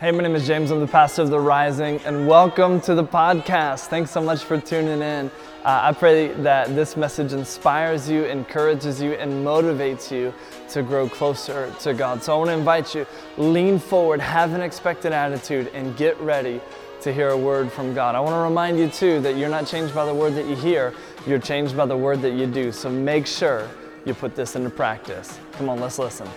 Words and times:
Hey, 0.00 0.12
my 0.12 0.22
name 0.22 0.36
is 0.36 0.46
James. 0.46 0.70
I'm 0.70 0.78
the 0.78 0.86
pastor 0.86 1.22
of 1.22 1.30
The 1.30 1.40
Rising, 1.40 2.00
and 2.02 2.28
welcome 2.28 2.80
to 2.82 2.94
the 2.94 3.02
podcast. 3.02 3.86
Thanks 3.86 4.12
so 4.12 4.22
much 4.22 4.44
for 4.44 4.60
tuning 4.60 5.02
in. 5.02 5.26
Uh, 5.64 5.80
I 5.82 5.92
pray 5.92 6.28
that 6.34 6.72
this 6.76 6.96
message 6.96 7.32
inspires 7.32 8.08
you, 8.08 8.24
encourages 8.24 9.02
you, 9.02 9.14
and 9.14 9.44
motivates 9.44 10.08
you 10.12 10.32
to 10.68 10.84
grow 10.84 11.08
closer 11.08 11.74
to 11.80 11.94
God. 11.94 12.22
So 12.22 12.32
I 12.32 12.38
want 12.38 12.50
to 12.50 12.54
invite 12.54 12.94
you, 12.94 13.08
lean 13.38 13.80
forward, 13.80 14.20
have 14.20 14.52
an 14.52 14.60
expectant 14.60 15.14
attitude, 15.14 15.68
and 15.74 15.96
get 15.96 16.16
ready 16.20 16.60
to 17.00 17.12
hear 17.12 17.30
a 17.30 17.36
word 17.36 17.72
from 17.72 17.92
God. 17.92 18.14
I 18.14 18.20
want 18.20 18.34
to 18.34 18.40
remind 18.40 18.78
you, 18.78 18.88
too, 18.88 19.20
that 19.22 19.36
you're 19.36 19.48
not 19.48 19.66
changed 19.66 19.96
by 19.96 20.06
the 20.06 20.14
word 20.14 20.36
that 20.36 20.46
you 20.46 20.54
hear, 20.54 20.94
you're 21.26 21.40
changed 21.40 21.76
by 21.76 21.86
the 21.86 21.96
word 21.96 22.22
that 22.22 22.34
you 22.34 22.46
do. 22.46 22.70
So 22.70 22.88
make 22.88 23.26
sure 23.26 23.68
you 24.04 24.14
put 24.14 24.36
this 24.36 24.54
into 24.54 24.70
practice. 24.70 25.40
Come 25.54 25.68
on, 25.68 25.80
let's 25.80 25.98
listen. 25.98 26.28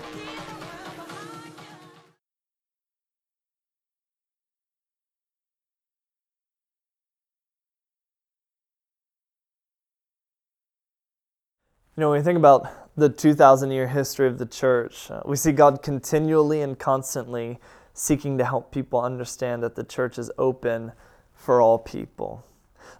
You 12.01 12.05
know, 12.05 12.09
when 12.09 12.21
we 12.21 12.23
think 12.23 12.39
about 12.39 12.67
the 12.97 13.09
2,000 13.09 13.69
year 13.69 13.87
history 13.87 14.25
of 14.25 14.39
the 14.39 14.45
church, 14.47 15.11
uh, 15.11 15.21
we 15.23 15.35
see 15.35 15.51
God 15.51 15.83
continually 15.83 16.63
and 16.63 16.79
constantly 16.79 17.59
seeking 17.93 18.39
to 18.39 18.43
help 18.43 18.71
people 18.71 18.99
understand 18.99 19.61
that 19.61 19.75
the 19.75 19.83
church 19.83 20.17
is 20.17 20.31
open 20.39 20.93
for 21.35 21.61
all 21.61 21.77
people. 21.77 22.43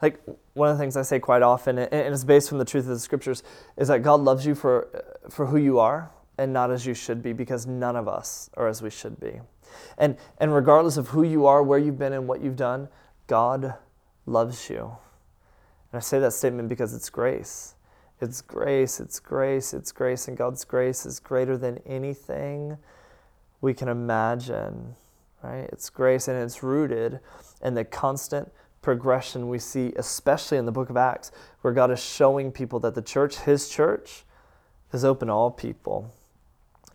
Like, 0.04 0.22
one 0.54 0.70
of 0.70 0.78
the 0.78 0.84
things 0.84 0.96
I 0.96 1.02
say 1.02 1.18
quite 1.18 1.42
often, 1.42 1.80
and 1.80 2.14
it's 2.14 2.24
based 2.24 2.48
from 2.48 2.60
the 2.60 2.64
truth 2.64 2.84
of 2.84 2.92
the 2.92 3.00
scriptures, 3.00 3.42
is 3.76 3.88
that 3.88 4.04
God 4.04 4.22
loves 4.22 4.46
you 4.46 4.54
for, 4.54 5.04
for 5.32 5.48
who 5.48 5.58
you 5.58 5.80
are 5.80 6.12
and 6.38 6.54
not 6.54 6.70
as 6.70 6.86
you 6.86 6.94
should 6.94 7.24
be, 7.24 7.34
because 7.34 7.66
none 7.66 7.96
of 7.96 8.08
us 8.08 8.52
are 8.54 8.68
as 8.68 8.84
we 8.84 8.92
should 8.92 9.20
be. 9.20 9.42
And, 9.98 10.16
and 10.38 10.54
regardless 10.54 10.98
of 10.98 11.08
who 11.08 11.24
you 11.24 11.48
are, 11.48 11.64
where 11.64 11.80
you've 11.80 11.98
been, 11.98 12.14
and 12.14 12.28
what 12.28 12.40
you've 12.40 12.56
done, 12.56 12.88
God 13.26 13.74
loves 14.28 14.70
you. 14.70 14.96
And 15.92 15.98
I 15.98 16.02
say 16.02 16.20
that 16.20 16.34
statement 16.34 16.70
because 16.70 16.94
it's 16.94 17.10
grace. 17.10 17.74
It's 18.22 18.40
grace, 18.40 19.00
it's 19.00 19.20
grace, 19.20 19.74
it's 19.74 19.92
grace, 19.92 20.28
and 20.28 20.38
God's 20.38 20.64
grace 20.64 21.08
is 21.08 21.20
greater 21.20 21.58
than 21.58 21.80
anything 21.88 22.78
we 23.62 23.74
can 23.74 23.88
imagine, 23.88 24.96
right? 25.42 25.68
It's 25.72 25.90
grace 25.90 26.28
and 26.28 26.38
it's 26.38 26.62
rooted 26.62 27.20
in 27.64 27.74
the 27.74 27.84
constant 27.84 28.52
progression 28.84 29.50
we 29.50 29.58
see, 29.58 29.94
especially 29.96 30.60
in 30.60 30.68
the 30.68 30.72
book 30.72 30.92
of 30.92 30.98
Acts, 30.98 31.32
where 31.62 31.74
God 31.74 31.90
is 31.90 32.00
showing 32.00 32.52
people 32.52 32.80
that 32.82 32.94
the 32.94 33.02
church, 33.02 33.40
His 33.40 33.68
church, 33.70 34.24
is 34.94 35.04
open 35.04 35.28
to 35.28 35.34
all 35.34 35.50
people. 35.50 36.14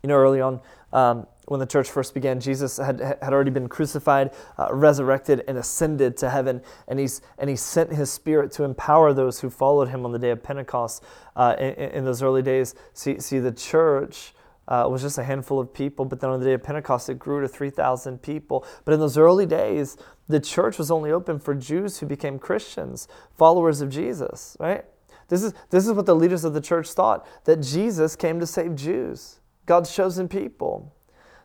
You 0.04 0.08
know, 0.08 0.14
early 0.14 0.40
on, 0.40 0.60
um, 0.92 1.26
when 1.46 1.60
the 1.60 1.66
church 1.66 1.90
first 1.90 2.12
began, 2.12 2.40
Jesus 2.40 2.76
had, 2.76 3.00
had 3.00 3.32
already 3.32 3.50
been 3.50 3.68
crucified, 3.68 4.32
uh, 4.58 4.68
resurrected, 4.72 5.44
and 5.48 5.56
ascended 5.56 6.16
to 6.18 6.30
heaven. 6.30 6.60
And, 6.88 6.98
he's, 6.98 7.22
and 7.38 7.48
he 7.48 7.56
sent 7.56 7.92
his 7.92 8.10
spirit 8.10 8.50
to 8.52 8.64
empower 8.64 9.12
those 9.12 9.40
who 9.40 9.48
followed 9.48 9.88
him 9.88 10.04
on 10.04 10.12
the 10.12 10.18
day 10.18 10.30
of 10.30 10.42
Pentecost 10.42 11.04
uh, 11.36 11.54
in, 11.58 11.74
in, 11.74 12.04
those 12.04 12.22
early 12.22 12.42
days. 12.42 12.74
See, 12.94 13.20
see 13.20 13.38
the 13.38 13.52
church 13.52 14.34
uh, 14.68 14.88
was 14.90 15.02
just 15.02 15.18
a 15.18 15.22
handful 15.22 15.60
of 15.60 15.72
people, 15.72 16.04
but 16.04 16.20
then 16.20 16.30
on 16.30 16.40
the 16.40 16.46
day 16.46 16.54
of 16.54 16.64
Pentecost, 16.64 17.08
it 17.08 17.18
grew 17.18 17.40
to 17.40 17.48
3,000 17.48 18.20
people. 18.20 18.66
But 18.84 18.94
in 18.94 19.00
those 19.00 19.16
early 19.16 19.46
days, 19.46 19.96
the 20.28 20.40
church 20.40 20.78
was 20.78 20.90
only 20.90 21.12
open 21.12 21.38
for 21.38 21.54
Jews 21.54 21.98
who 21.98 22.06
became 22.06 22.40
Christians, 22.40 23.06
followers 23.36 23.80
of 23.80 23.88
Jesus, 23.88 24.56
right? 24.58 24.84
This 25.28 25.44
is, 25.44 25.54
this 25.70 25.86
is 25.86 25.92
what 25.92 26.06
the 26.06 26.16
leaders 26.16 26.44
of 26.44 26.54
the 26.54 26.60
church 26.60 26.90
thought 26.90 27.26
that 27.44 27.62
Jesus 27.62 28.16
came 28.16 28.40
to 28.40 28.46
save 28.46 28.74
Jews, 28.74 29.40
God's 29.66 29.94
chosen 29.94 30.28
people. 30.28 30.92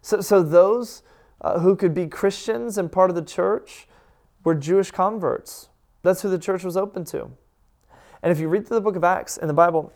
So, 0.01 0.21
so 0.21 0.41
those 0.41 1.03
uh, 1.41 1.59
who 1.59 1.75
could 1.75 1.93
be 1.93 2.07
Christians 2.07 2.77
and 2.77 2.91
part 2.91 3.09
of 3.09 3.15
the 3.15 3.21
church 3.21 3.87
were 4.43 4.55
Jewish 4.55 4.91
converts. 4.91 5.69
That's 6.03 6.21
who 6.21 6.29
the 6.29 6.39
church 6.39 6.63
was 6.63 6.75
open 6.75 7.05
to. 7.05 7.31
And 8.23 8.31
if 8.31 8.39
you 8.39 8.47
read 8.47 8.67
through 8.67 8.77
the 8.77 8.81
book 8.81 8.95
of 8.95 9.03
Acts 9.03 9.37
in 9.37 9.47
the 9.47 9.53
Bible, 9.53 9.91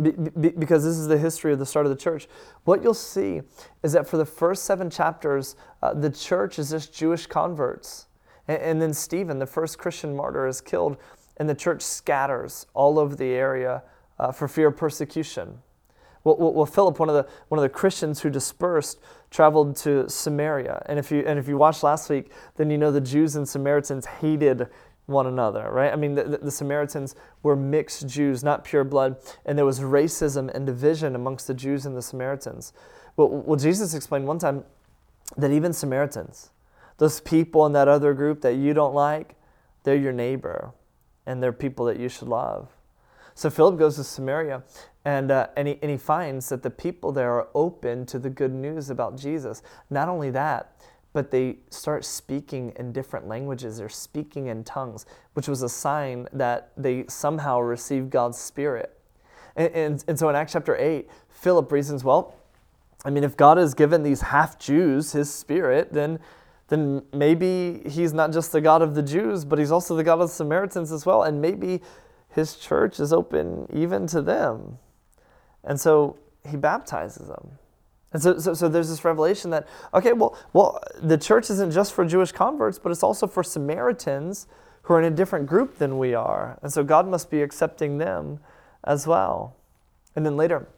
be, 0.00 0.12
be, 0.12 0.48
because 0.50 0.84
this 0.84 0.96
is 0.96 1.06
the 1.06 1.18
history 1.18 1.52
of 1.52 1.58
the 1.58 1.66
start 1.66 1.86
of 1.86 1.90
the 1.90 1.96
church, 1.96 2.28
what 2.64 2.82
you'll 2.82 2.94
see 2.94 3.42
is 3.82 3.92
that 3.92 4.08
for 4.08 4.16
the 4.16 4.24
first 4.24 4.64
seven 4.64 4.88
chapters, 4.88 5.54
uh, 5.82 5.92
the 5.92 6.10
church 6.10 6.58
is 6.58 6.70
just 6.70 6.94
Jewish 6.94 7.26
converts. 7.26 8.06
And, 8.48 8.62
and 8.62 8.82
then 8.82 8.94
Stephen, 8.94 9.38
the 9.38 9.46
first 9.46 9.78
Christian 9.78 10.16
martyr, 10.16 10.46
is 10.46 10.60
killed, 10.60 10.96
and 11.36 11.48
the 11.48 11.54
church 11.54 11.82
scatters 11.82 12.66
all 12.74 12.98
over 12.98 13.14
the 13.14 13.32
area 13.32 13.82
uh, 14.18 14.32
for 14.32 14.48
fear 14.48 14.68
of 14.68 14.76
persecution. 14.76 15.58
Well, 16.24 16.36
well, 16.38 16.66
Philip, 16.66 17.00
one 17.00 17.08
of 17.08 17.16
the 17.16 17.28
one 17.48 17.58
of 17.58 17.62
the 17.62 17.68
Christians 17.68 18.20
who 18.20 18.30
dispersed, 18.30 19.00
traveled 19.32 19.74
to 19.74 20.08
Samaria, 20.08 20.84
and 20.86 20.98
if 20.98 21.10
you 21.10 21.24
and 21.26 21.38
if 21.38 21.48
you 21.48 21.56
watched 21.56 21.82
last 21.82 22.10
week, 22.10 22.30
then 22.56 22.70
you 22.70 22.76
know 22.76 22.92
the 22.92 23.00
Jews 23.00 23.34
and 23.34 23.48
Samaritans 23.48 24.04
hated 24.06 24.68
one 25.06 25.26
another, 25.26 25.68
right? 25.72 25.92
I 25.92 25.96
mean, 25.96 26.14
the, 26.14 26.38
the, 26.40 26.50
Samaritans 26.50 27.16
were 27.42 27.56
mixed 27.56 28.06
Jews, 28.06 28.44
not 28.44 28.62
pure 28.62 28.84
blood, 28.84 29.16
and 29.44 29.58
there 29.58 29.64
was 29.64 29.80
racism 29.80 30.48
and 30.54 30.64
division 30.64 31.16
amongst 31.16 31.48
the 31.48 31.54
Jews 31.54 31.84
and 31.84 31.96
the 31.96 32.02
Samaritans. 32.02 32.72
Well, 33.16 33.28
well, 33.28 33.56
Jesus 33.56 33.94
explained 33.94 34.28
one 34.28 34.38
time 34.38 34.64
that 35.36 35.50
even 35.50 35.72
Samaritans, 35.72 36.50
those 36.98 37.20
people 37.20 37.66
in 37.66 37.72
that 37.72 37.88
other 37.88 38.14
group 38.14 38.42
that 38.42 38.54
you 38.54 38.74
don't 38.74 38.94
like, 38.94 39.34
they're 39.82 39.96
your 39.96 40.12
neighbor, 40.12 40.72
and 41.26 41.42
they're 41.42 41.52
people 41.52 41.84
that 41.86 41.98
you 41.98 42.08
should 42.08 42.28
love. 42.28 42.68
So 43.34 43.50
Philip 43.50 43.78
goes 43.78 43.96
to 43.96 44.04
Samaria, 44.04 44.62
and, 45.04 45.30
uh, 45.30 45.48
and, 45.56 45.68
he, 45.68 45.78
and 45.82 45.90
he 45.90 45.96
finds 45.96 46.48
that 46.50 46.62
the 46.62 46.70
people 46.70 47.12
there 47.12 47.32
are 47.32 47.48
open 47.54 48.06
to 48.06 48.18
the 48.18 48.30
good 48.30 48.52
news 48.52 48.90
about 48.90 49.16
Jesus. 49.16 49.62
Not 49.90 50.08
only 50.08 50.30
that, 50.30 50.80
but 51.12 51.30
they 51.30 51.58
start 51.70 52.04
speaking 52.04 52.72
in 52.76 52.92
different 52.92 53.28
languages. 53.28 53.78
They're 53.78 53.88
speaking 53.88 54.46
in 54.46 54.64
tongues, 54.64 55.04
which 55.34 55.48
was 55.48 55.62
a 55.62 55.68
sign 55.68 56.28
that 56.32 56.72
they 56.76 57.04
somehow 57.08 57.60
received 57.60 58.10
God's 58.10 58.38
Spirit. 58.38 58.98
And, 59.56 59.72
and, 59.74 60.04
and 60.08 60.18
so 60.18 60.28
in 60.28 60.36
Acts 60.36 60.52
chapter 60.52 60.76
8, 60.76 61.08
Philip 61.28 61.70
reasons, 61.70 62.04
well, 62.04 62.34
I 63.04 63.10
mean, 63.10 63.24
if 63.24 63.36
God 63.36 63.58
has 63.58 63.74
given 63.74 64.02
these 64.02 64.22
half 64.22 64.58
Jews 64.58 65.12
his 65.12 65.32
Spirit, 65.32 65.92
then 65.92 66.18
then 66.72 67.02
maybe 67.12 67.82
he's 67.86 68.14
not 68.14 68.32
just 68.32 68.50
the 68.50 68.60
God 68.62 68.80
of 68.80 68.94
the 68.94 69.02
Jews, 69.02 69.44
but 69.44 69.58
he's 69.58 69.70
also 69.70 69.94
the 69.94 70.02
God 70.02 70.14
of 70.14 70.30
the 70.30 70.34
Samaritans 70.34 70.90
as 70.90 71.04
well. 71.04 71.22
And 71.24 71.38
maybe 71.38 71.82
his 72.34 72.56
church 72.56 72.98
is 72.98 73.12
open 73.12 73.66
even 73.72 74.06
to 74.08 74.22
them. 74.22 74.78
And 75.64 75.80
so 75.80 76.16
he 76.48 76.56
baptizes 76.56 77.28
them. 77.28 77.58
And 78.12 78.22
so, 78.22 78.38
so, 78.38 78.54
so 78.54 78.68
there's 78.68 78.90
this 78.90 79.04
revelation 79.04 79.50
that, 79.50 79.66
okay, 79.94 80.12
well, 80.12 80.36
well, 80.52 80.82
the 81.00 81.16
church 81.16 81.48
isn't 81.50 81.70
just 81.70 81.94
for 81.94 82.04
Jewish 82.04 82.32
converts, 82.32 82.78
but 82.78 82.92
it's 82.92 83.02
also 83.02 83.26
for 83.26 83.42
Samaritans 83.42 84.46
who 84.82 84.94
are 84.94 85.00
in 85.00 85.10
a 85.10 85.16
different 85.16 85.46
group 85.46 85.78
than 85.78 85.98
we 85.98 86.14
are. 86.14 86.58
And 86.62 86.72
so 86.72 86.84
God 86.84 87.08
must 87.08 87.30
be 87.30 87.40
accepting 87.40 87.98
them 87.98 88.40
as 88.84 89.06
well. 89.06 89.56
And 90.14 90.26
then 90.26 90.36
later, 90.36 90.68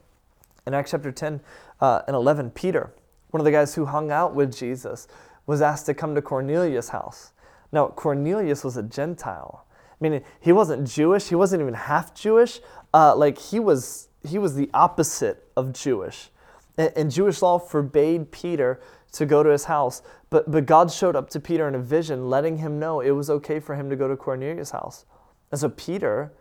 in 0.67 0.75
Acts 0.75 0.93
chapter 0.93 1.11
10 1.11 1.41
uh, 1.81 2.03
and 2.07 2.15
11, 2.15 2.51
Peter, 2.51 2.93
one 3.31 3.41
of 3.41 3.45
the 3.45 3.51
guys 3.51 3.75
who 3.75 3.87
hung 3.87 4.11
out 4.11 4.35
with 4.35 4.57
Jesus, 4.57 5.09
was 5.47 5.61
asked 5.61 5.87
to 5.87 5.95
come 5.95 6.15
to 6.15 6.23
Cornelius' 6.23 6.91
house. 6.91 7.33
Now, 7.73 7.89
Cornelius 7.89 8.63
was 8.63 8.77
a 8.77 8.83
Gentile, 8.83 9.67
meaning 10.01 10.23
he 10.41 10.53
wasn't 10.53 10.89
Jewish, 10.89 11.29
he 11.29 11.35
wasn't 11.35 11.63
even 11.63 11.75
half 11.75 12.15
Jewish. 12.15 12.61
Uh, 12.93 13.15
like 13.17 13.39
he 13.39 13.59
was, 13.59 14.09
he 14.27 14.39
was 14.39 14.55
the 14.55 14.71
opposite 14.73 15.49
of 15.57 15.73
Jewish. 15.73 16.31
And 16.77 17.11
Jewish 17.11 17.41
law 17.41 17.59
forbade 17.59 18.33
Peter 18.33 18.81
to 19.13 19.27
go 19.27 19.43
to 19.43 19.51
his 19.51 19.65
house. 19.65 20.03
But, 20.31 20.51
but 20.51 20.67
God 20.67 20.91
showed 20.91 21.15
up 21.15 21.31
to 21.31 21.41
Peter 21.41 21.69
in 21.69 21.75
a 21.75 21.79
vision, 21.79 22.29
letting 22.29 22.59
him 22.59 22.81
know 22.81 23.01
it 23.01 23.13
was 23.13 23.31
okay 23.31 23.61
for 23.61 23.77
him 23.77 23.89
to 23.91 23.97
go 23.97 24.09
to 24.09 24.17
Cornelius' 24.17 24.71
house. 24.71 25.05
And 25.53 25.61
so 25.61 25.69
Peter 25.69 26.33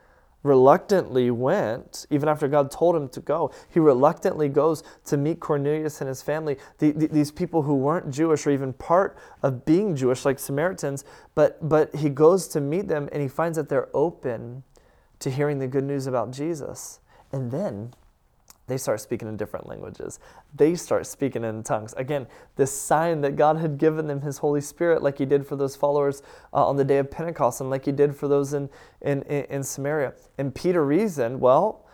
reluctantly 0.43 1.31
went, 1.31 2.05
even 2.09 2.29
after 2.29 2.47
God 2.47 2.69
told 2.69 2.95
him 2.95 3.09
to 3.09 3.21
go. 3.21 3.51
He 3.69 3.79
reluctantly 3.79 4.49
goes 4.49 4.83
to 5.05 5.17
meet 5.17 5.39
Cornelius 5.39 6.01
and 6.01 6.07
his 6.07 6.21
family, 6.21 6.57
the, 6.79 6.91
the, 6.91 7.07
these 7.07 7.31
people 7.31 7.63
who 7.63 7.75
weren't 7.75 8.11
Jewish 8.11 8.45
or 8.45 8.51
even 8.51 8.73
part 8.73 9.17
of 9.41 9.65
being 9.65 9.95
Jewish, 9.95 10.25
like 10.25 10.39
Samaritans. 10.39 11.05
But, 11.33 11.67
but 11.67 11.95
he 11.95 12.09
goes 12.09 12.47
to 12.49 12.61
meet 12.61 12.87
them 12.87 13.09
and 13.11 13.21
he 13.21 13.27
finds 13.27 13.57
that 13.57 13.69
they're 13.69 13.89
open 13.93 14.63
to 15.19 15.31
hearing 15.31 15.59
the 15.59 15.67
good 15.67 15.85
news 15.85 16.05
about 16.07 16.31
Jesus. 16.31 16.99
And 17.31 17.49
then 17.49 17.93
they 18.67 18.77
start 18.77 19.01
speaking 19.01 19.27
in 19.27 19.35
different 19.35 19.67
languages. 19.67 20.19
They 20.55 20.75
start 20.75 21.05
speaking 21.05 21.43
in 21.43 21.63
tongues. 21.63 21.93
Again, 21.97 22.27
this 22.55 22.71
sign 22.71 23.21
that 23.21 23.35
God 23.35 23.57
had 23.57 23.77
given 23.77 24.07
them 24.07 24.21
His 24.21 24.37
Holy 24.37 24.61
Spirit, 24.61 25.03
like 25.03 25.17
He 25.17 25.25
did 25.25 25.45
for 25.45 25.57
those 25.57 25.75
followers 25.75 26.21
uh, 26.53 26.65
on 26.65 26.77
the 26.77 26.85
day 26.85 26.97
of 26.99 27.11
Pentecost, 27.11 27.59
and 27.59 27.69
like 27.69 27.85
He 27.85 27.91
did 27.91 28.15
for 28.15 28.27
those 28.29 28.53
in, 28.53 28.69
in, 29.01 29.23
in 29.23 29.63
Samaria. 29.63 30.13
And 30.37 30.55
Peter 30.55 30.85
reasoned, 30.85 31.41
well, 31.41 31.85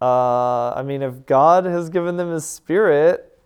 uh, 0.00 0.70
I 0.70 0.82
mean, 0.84 1.02
if 1.02 1.26
God 1.26 1.64
has 1.64 1.90
given 1.90 2.16
them 2.16 2.30
His 2.30 2.44
Spirit, 2.44 3.36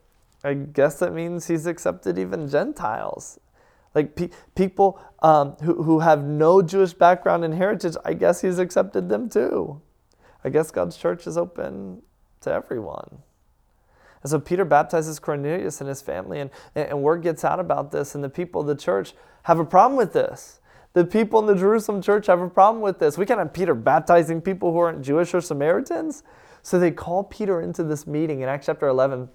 I 0.45 0.53
guess 0.53 0.99
that 0.99 1.15
means 1.15 1.47
He's 1.47 1.67
accepted 1.67 2.19
even 2.19 2.49
Gentiles. 2.49 3.41
Like 3.95 4.15
pe- 4.15 4.31
people 4.55 5.01
um, 5.21 5.53
who, 5.63 5.83
who 5.83 6.01
have 6.01 6.23
no 6.23 6.61
Jewish 6.61 6.93
background 6.93 7.45
and 7.45 7.55
heritage, 7.55 7.97
I 8.05 8.13
guess 8.13 8.43
He's 8.43 8.59
accepted 8.59 9.09
them 9.09 9.31
too. 9.31 9.81
I 10.45 10.51
guess 10.51 10.71
God's 10.71 10.99
church 10.99 11.27
is 11.27 11.39
open 11.39 12.03
to 12.43 12.53
everyone. 12.53 13.19
And 14.23 14.31
so 14.31 14.39
Peter 14.39 14.65
baptizes 14.65 15.19
Cornelius 15.19 15.81
and 15.81 15.89
his 15.89 16.01
family, 16.01 16.41
and, 16.41 16.51
and 16.75 17.03
word 17.03 17.23
gets 17.23 17.45
out 17.45 17.59
about 17.59 17.91
this, 17.91 18.15
and 18.15 18.23
the 18.23 18.29
people 18.29 18.61
of 18.61 18.67
the 18.67 18.77
church 18.77 19.15
have 19.45 19.59
a 19.59 19.65
problem 19.65 19.97
with 19.97 20.13
this. 20.13 20.61
The 20.93 21.05
people 21.05 21.41
in 21.41 21.47
the 21.47 21.55
Jerusalem 21.55 22.03
church 22.03 22.27
have 22.27 22.41
a 22.41 22.49
problem 22.49 22.83
with 22.83 22.99
this. 22.99 23.17
We 23.17 23.27
can't 23.27 23.39
have 23.39 23.53
Peter 23.53 23.75
baptizing 23.75 24.41
people 24.41 24.73
who 24.73 24.79
aren't 24.79 25.03
Jewish 25.03 25.33
or 25.35 25.41
Samaritans. 25.41 26.23
So 26.63 26.79
they 26.79 26.91
call 26.91 27.25
Peter 27.25 27.61
into 27.61 27.83
this 27.83 28.07
meeting 28.07 28.43
in 28.43 28.49
Acts 28.49 28.67
chapter 28.67 28.87
11. 28.87 29.29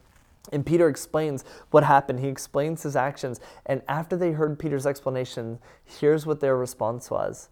And 0.53 0.65
Peter 0.65 0.87
explains 0.87 1.43
what 1.71 1.83
happened. 1.83 2.19
He 2.19 2.27
explains 2.27 2.83
his 2.83 2.95
actions. 2.95 3.41
And 3.65 3.81
after 3.87 4.15
they 4.15 4.31
heard 4.31 4.59
Peter's 4.59 4.85
explanation, 4.85 5.59
here's 5.83 6.25
what 6.25 6.39
their 6.39 6.55
response 6.55 7.11
was. 7.11 7.49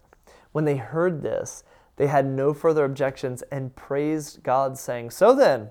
When 0.52 0.64
they 0.64 0.76
heard 0.76 1.20
this, 1.20 1.64
they 1.96 2.06
had 2.06 2.26
no 2.26 2.52
further 2.52 2.84
objections 2.84 3.42
and 3.50 3.74
praised 3.74 4.42
God, 4.42 4.78
saying, 4.78 5.10
So 5.10 5.34
then, 5.34 5.70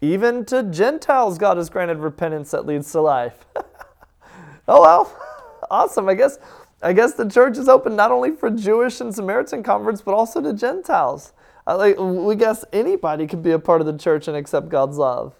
even 0.00 0.44
to 0.46 0.62
Gentiles, 0.64 1.38
God 1.38 1.56
has 1.56 1.70
granted 1.70 1.98
repentance 1.98 2.50
that 2.50 2.66
leads 2.66 2.90
to 2.92 3.00
life. 3.00 3.46
oh, 4.68 4.82
well, 4.82 5.20
awesome. 5.70 6.08
I 6.08 6.14
guess, 6.14 6.38
I 6.82 6.92
guess 6.92 7.14
the 7.14 7.28
church 7.28 7.56
is 7.56 7.68
open 7.68 7.96
not 7.96 8.10
only 8.10 8.32
for 8.32 8.50
Jewish 8.50 9.00
and 9.00 9.14
Samaritan 9.14 9.62
converts, 9.62 10.02
but 10.02 10.14
also 10.14 10.40
to 10.42 10.52
Gentiles. 10.52 11.32
Like, 11.66 11.96
we 11.98 12.36
guess 12.36 12.64
anybody 12.72 13.26
can 13.26 13.40
be 13.40 13.52
a 13.52 13.58
part 13.58 13.80
of 13.80 13.86
the 13.86 13.96
church 13.96 14.28
and 14.28 14.36
accept 14.36 14.68
God's 14.68 14.98
love. 14.98 15.34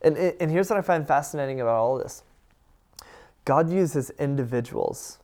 And, 0.00 0.16
and 0.16 0.50
here's 0.50 0.68
what 0.68 0.78
I 0.78 0.82
find 0.82 1.06
fascinating 1.06 1.60
about 1.60 1.76
all 1.76 1.96
this 1.96 2.24
God 3.44 3.70
uses 3.70 4.10
individuals 4.18 5.18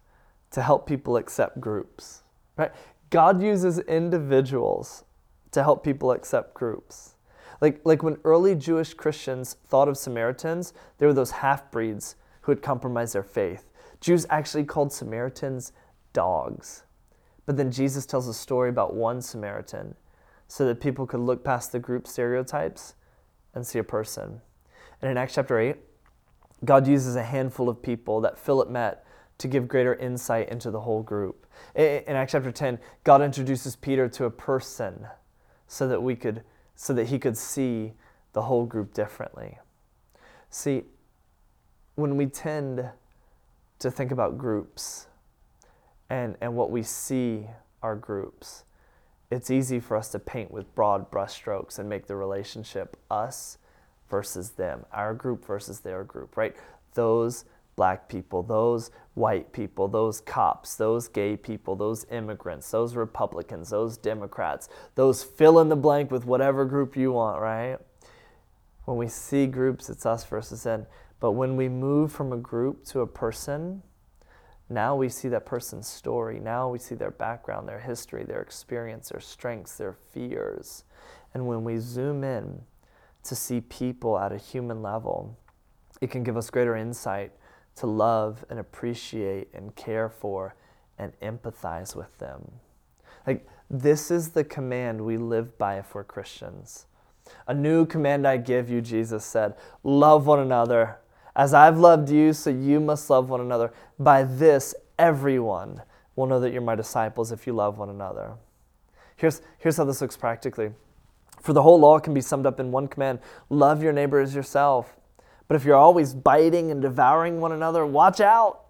to 0.53 0.63
help 0.63 0.87
people 0.87 1.17
accept 1.17 1.61
groups, 1.61 2.23
right? 2.57 2.71
God 3.11 3.43
uses 3.43 3.79
individuals 3.79 5.05
to 5.53 5.63
help 5.63 5.83
people 5.83 6.13
accept 6.13 6.55
groups. 6.55 7.15
Like, 7.61 7.81
like 7.85 8.03
when 8.03 8.19
early 8.25 8.55
Jewish 8.55 8.95
Christians 8.95 9.57
thought 9.67 9.89
of 9.89 9.97
Samaritans, 9.97 10.73
they 10.99 11.07
were 11.07 11.13
those 11.13 11.31
half 11.31 11.71
breeds 11.71 12.17
who 12.43 12.53
had 12.53 12.63
compromised 12.63 13.15
their 13.15 13.23
faith. 13.23 13.71
Jews 14.01 14.27
actually 14.31 14.65
called 14.65 14.93
Samaritans 14.93 15.73
dogs. 16.13 16.85
But 17.47 17.57
then 17.57 17.73
Jesus 17.73 18.07
tells 18.07 18.29
a 18.29 18.35
story 18.35 18.69
about 18.69 18.95
one 18.95 19.23
Samaritan 19.23 19.95
so 20.47 20.67
that 20.67 20.81
people 20.81 21.07
could 21.07 21.21
look 21.21 21.45
past 21.45 21.73
the 21.73 21.79
group 21.79 22.07
stereotypes 22.07 22.95
and 23.55 23.67
see 23.67 23.79
a 23.79 23.85
person. 23.85 24.41
And 25.01 25.11
in 25.11 25.17
Acts 25.17 25.35
chapter 25.35 25.59
8, 25.59 25.77
God 26.65 26.87
uses 26.87 27.17
a 27.17 27.23
handful 27.23 27.69
of 27.69 27.83
people 27.83 28.21
that 28.21 28.39
Philip 28.39 28.69
met 28.69 29.05
to 29.39 29.49
give 29.49 29.69
greater 29.69 29.95
insight 29.95 30.49
into 30.49 30.71
the 30.71 30.81
whole 30.81 31.03
group. 31.03 31.47
In 31.75 32.03
Acts 32.09 32.33
chapter 32.33 32.53
10, 32.53 32.79
God 33.05 33.23
introduces 33.23 33.77
Peter 33.77 34.09
to 34.09 34.25
a 34.25 34.31
person 34.31 35.07
so 35.67 35.89
that 35.89 36.03
we 36.03 36.17
could 36.17 36.43
so 36.75 36.93
that 36.95 37.09
he 37.09 37.19
could 37.19 37.37
see 37.37 37.93
the 38.33 38.43
whole 38.43 38.65
group 38.65 38.95
differently. 38.95 39.59
See, 40.49 40.85
when 41.97 42.17
we 42.17 42.27
tend 42.27 42.89
to 43.81 43.91
think 43.91 44.13
about 44.13 44.39
groups 44.39 45.09
and, 46.09 46.37
and 46.41 46.55
what 46.55 46.71
we 46.71 46.85
see 46.85 47.47
are 47.83 47.97
groups, 47.97 48.63
it's 49.31 49.51
easy 49.51 49.81
for 49.81 49.97
us 49.97 50.09
to 50.13 50.21
paint 50.21 50.53
with 50.53 50.73
broad 50.75 51.11
brushstrokes 51.11 51.81
and 51.81 51.89
make 51.89 52.07
the 52.07 52.15
relationship 52.15 52.97
us 53.11 53.59
versus 54.09 54.51
them, 54.51 54.87
our 54.93 55.15
group 55.15 55.45
versus 55.45 55.81
their 55.81 56.05
group, 56.05 56.37
right? 56.37 56.55
Those 56.95 57.45
black 57.79 58.09
people, 58.09 58.43
those 58.43 58.91
white 59.15 59.53
people, 59.53 59.87
those 59.87 60.21
cops, 60.21 60.75
those 60.75 61.07
gay 61.07 61.37
people, 61.37 61.77
those 61.77 62.05
immigrants, 62.11 62.69
those 62.73 62.97
Republicans, 62.97 63.71
those 63.71 63.97
Democrats, 63.97 64.69
those 64.97 65.23
fill 65.23 65.61
in 65.61 65.69
the 65.69 65.77
blank 65.77 66.11
with 66.11 66.27
whatever 66.27 66.65
group 66.65 66.97
you 66.97 67.13
want, 67.13 67.41
right? 67.41 67.79
When 68.85 68.97
we 68.97 69.07
see 69.07 69.47
groups, 69.47 69.89
it's 69.89 70.05
us 70.05 70.25
versus 70.25 70.65
them. 70.65 70.87
But 71.21 71.33
when 71.33 71.57
we 71.57 71.69
move 71.69 72.11
from 72.11 72.33
a 72.33 72.37
group 72.37 72.85
to 72.87 73.03
a 73.03 73.07
person, 73.07 73.85
now 74.69 74.97
we 74.97 75.09
see 75.09 75.29
that 75.29 75.47
person's 75.47 75.87
story. 75.87 76.41
Now 76.41 76.69
we 76.69 76.81
see 76.81 76.97
their 76.97 77.13
background, 77.13 77.69
their 77.69 77.79
history, 77.79 78.25
their 78.25 78.43
experience, 78.43 79.11
their 79.11 79.21
strengths, 79.21 79.77
their 79.77 79.95
fears. 80.13 80.83
And 81.33 81.47
when 81.47 81.63
we 81.63 81.79
zoom 81.79 82.25
in 82.25 82.63
to 83.23 83.37
see 83.37 83.61
people 83.61 84.19
at 84.19 84.33
a 84.33 84.37
human 84.37 84.83
level, 84.83 85.39
it 86.01 86.11
can 86.11 86.25
give 86.25 86.37
us 86.37 86.51
greater 86.51 86.75
insight 86.75 87.31
to 87.79 87.87
love 87.87 88.45
and 88.51 88.59
appreciate 88.59 89.49
and 89.55 89.75
care 89.77 90.09
for 90.09 90.55
and 90.99 91.13
empathize 91.21 91.95
with 91.95 92.17
them. 92.19 92.53
Like, 93.27 93.47
this 93.71 94.11
is 94.11 94.31
the 94.31 94.45
command 94.45 95.01
we 95.03 95.17
live 95.17 95.59
by 95.59 95.79
if 95.79 95.95
we're 95.95 96.05
Christians. 96.05 96.87
A 97.47 97.55
new 97.55 97.85
command 97.85 98.27
I 98.27 98.39
give 98.39 98.71
you, 98.71 98.81
Jesus 98.81 99.25
said 99.25 99.55
love 99.83 100.27
one 100.27 100.41
another. 100.41 100.99
As 101.37 101.55
I've 101.55 101.79
loved 101.79 102.11
you, 102.11 102.33
so 102.33 102.51
you 102.51 102.81
must 102.81 103.09
love 103.11 103.31
one 103.31 103.41
another. 103.41 103.73
By 103.99 104.25
this, 104.25 104.75
everyone 104.99 105.83
will 106.17 106.27
know 106.27 106.41
that 106.41 106.53
you're 106.53 106.63
my 106.63 106.75
disciples 106.75 107.31
if 107.31 107.47
you 107.47 107.53
love 107.53 107.79
one 107.79 107.91
another. 107.91 108.35
Here's, 109.17 109.41
here's 109.59 109.77
how 109.77 109.85
this 109.85 110.01
looks 110.01 110.17
practically. 110.17 110.73
For 111.41 111.53
the 111.53 111.63
whole 111.63 111.79
law 111.79 112.01
can 112.01 112.13
be 112.13 112.21
summed 112.21 112.47
up 112.47 112.59
in 112.59 112.73
one 112.73 112.89
command 112.89 113.21
love 113.51 113.83
your 113.83 113.93
neighbor 113.93 114.19
as 114.19 114.35
yourself. 114.35 114.97
But 115.49 115.57
if 115.57 115.65
you're 115.65 115.77
always 115.77 116.15
biting 116.15 116.71
and 116.71 116.81
devouring 116.81 117.41
one 117.41 117.53
another, 117.53 117.85
watch 117.87 118.21
out. 118.21 118.65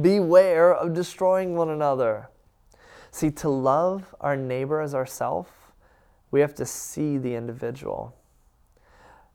Beware 0.00 0.74
of 0.74 0.92
destroying 0.92 1.54
one 1.54 1.70
another. 1.70 2.28
See, 3.12 3.30
to 3.30 3.48
love 3.48 4.14
our 4.20 4.36
neighbor 4.36 4.80
as 4.80 4.94
ourself, 4.94 5.72
we 6.32 6.40
have 6.40 6.54
to 6.56 6.66
see 6.66 7.16
the 7.16 7.34
individual. 7.34 8.14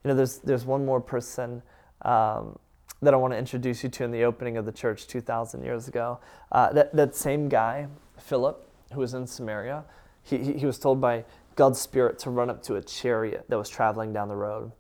You 0.03 0.09
know, 0.09 0.15
there's, 0.15 0.39
there's 0.39 0.65
one 0.65 0.85
more 0.85 0.99
person 0.99 1.63
um, 2.01 2.59
that 3.01 3.13
I 3.13 3.17
want 3.17 3.33
to 3.33 3.38
introduce 3.38 3.83
you 3.83 3.89
to 3.89 4.03
in 4.03 4.11
the 4.11 4.23
opening 4.23 4.57
of 4.57 4.65
the 4.65 4.71
church 4.71 5.07
2,000 5.07 5.63
years 5.63 5.88
ago. 5.88 6.19
Uh, 6.51 6.73
that, 6.73 6.93
that 6.93 7.15
same 7.15 7.47
guy, 7.47 7.88
Philip, 8.17 8.67
who 8.93 8.99
was 8.99 9.13
in 9.13 9.25
Samaria, 9.25 9.85
he, 10.23 10.38
he, 10.38 10.53
he 10.53 10.65
was 10.65 10.77
told 10.77 10.99
by 10.99 11.23
God's 11.55 11.79
Spirit 11.79 12.19
to 12.19 12.29
run 12.29 12.49
up 12.49 12.61
to 12.63 12.75
a 12.75 12.81
chariot 12.81 13.45
that 13.47 13.57
was 13.57 13.69
traveling 13.69 14.13
down 14.13 14.27
the 14.27 14.35
road. 14.35 14.71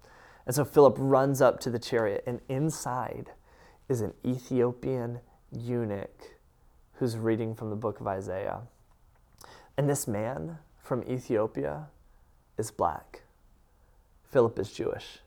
And 0.51 0.55
so 0.57 0.65
Philip 0.65 0.97
runs 0.97 1.41
up 1.41 1.61
to 1.61 1.69
the 1.69 1.79
chariot, 1.79 2.25
and 2.27 2.41
inside 2.49 3.31
is 3.87 4.01
an 4.01 4.11
Ethiopian 4.25 5.21
eunuch 5.49 6.35
who's 6.95 7.17
reading 7.17 7.55
from 7.55 7.69
the 7.69 7.77
book 7.77 8.01
of 8.01 8.07
Isaiah. 8.07 8.63
And 9.77 9.89
this 9.89 10.09
man 10.09 10.57
from 10.77 11.05
Ethiopia 11.09 11.87
is 12.57 12.69
black. 12.69 13.21
Philip 14.25 14.59
is 14.59 14.73
Jewish. 14.73 15.19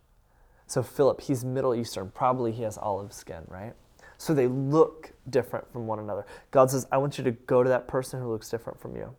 So 0.67 0.83
Philip, 0.83 1.23
he's 1.23 1.43
Middle 1.43 1.75
Eastern. 1.75 2.11
Probably 2.11 2.53
he 2.53 2.63
has 2.65 2.77
olive 2.77 3.15
skin, 3.15 3.45
right? 3.49 3.73
So 4.19 4.35
they 4.35 4.47
look 4.47 5.15
different 5.31 5.73
from 5.73 5.87
one 5.87 6.01
another. 6.01 6.27
God 6.51 6.71
says, 6.71 6.87
I 6.93 6.99
want 6.99 7.17
you 7.17 7.25
to 7.25 7.31
go 7.31 7.63
to 7.63 7.71
that 7.71 7.89
person 7.89 8.21
who 8.21 8.31
looks 8.31 8.51
different 8.51 8.79
from 8.79 8.95
you. 8.95 9.17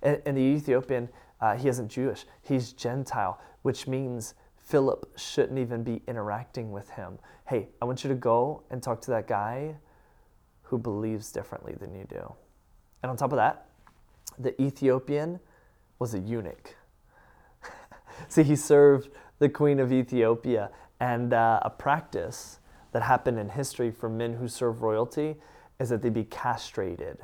And, 0.00 0.22
and 0.24 0.38
the 0.38 0.40
Ethiopian, 0.40 1.10
uh, 1.38 1.54
he 1.54 1.68
isn't 1.68 1.88
Jewish, 1.88 2.24
he's 2.40 2.72
Gentile, 2.72 3.38
which 3.60 3.86
means 3.86 4.32
Philip 4.68 5.10
shouldn't 5.16 5.58
even 5.58 5.82
be 5.82 6.02
interacting 6.06 6.72
with 6.72 6.90
him. 6.90 7.18
Hey, 7.46 7.68
I 7.80 7.86
want 7.86 8.04
you 8.04 8.08
to 8.08 8.14
go 8.14 8.64
and 8.70 8.82
talk 8.82 9.00
to 9.02 9.10
that 9.12 9.26
guy 9.26 9.76
who 10.64 10.76
believes 10.76 11.32
differently 11.32 11.74
than 11.80 11.94
you 11.94 12.04
do. 12.06 12.34
And 13.02 13.08
on 13.08 13.16
top 13.16 13.32
of 13.32 13.36
that, 13.36 13.68
the 14.38 14.60
Ethiopian 14.60 15.40
was 15.98 16.12
a 16.12 16.18
eunuch. 16.18 16.76
See, 18.28 18.42
he 18.42 18.54
served 18.54 19.08
the 19.38 19.48
queen 19.48 19.80
of 19.80 19.90
Ethiopia, 19.90 20.70
and 21.00 21.32
uh, 21.32 21.60
a 21.62 21.70
practice 21.70 22.58
that 22.92 23.02
happened 23.02 23.38
in 23.38 23.48
history 23.48 23.90
for 23.90 24.10
men 24.10 24.34
who 24.34 24.48
serve 24.48 24.82
royalty 24.82 25.36
is 25.80 25.88
that 25.88 26.02
they 26.02 26.10
be 26.10 26.24
castrated 26.24 27.18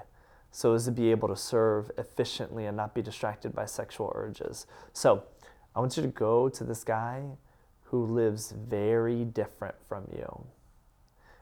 so 0.51 0.73
as 0.73 0.85
to 0.85 0.93
be 0.93 1.11
able 1.11 1.27
to 1.27 1.37
serve 1.37 1.91
efficiently 1.99 2.67
and 2.67 2.77
not 2.77 2.95
be 2.95 3.03
distracted 3.03 3.53
by 3.53 3.67
sexual 3.67 4.13
urges. 4.15 4.69
So, 4.93 5.25
I 5.75 5.81
want 5.81 5.97
you 5.97 6.03
to 6.03 6.09
go 6.09 6.49
to 6.49 6.65
this 6.65 6.85
guy 6.85 7.25
who 7.85 8.05
lives 8.07 8.53
very 8.53 9.25
different 9.25 9.75
from 9.89 10.09
you. 10.13 10.47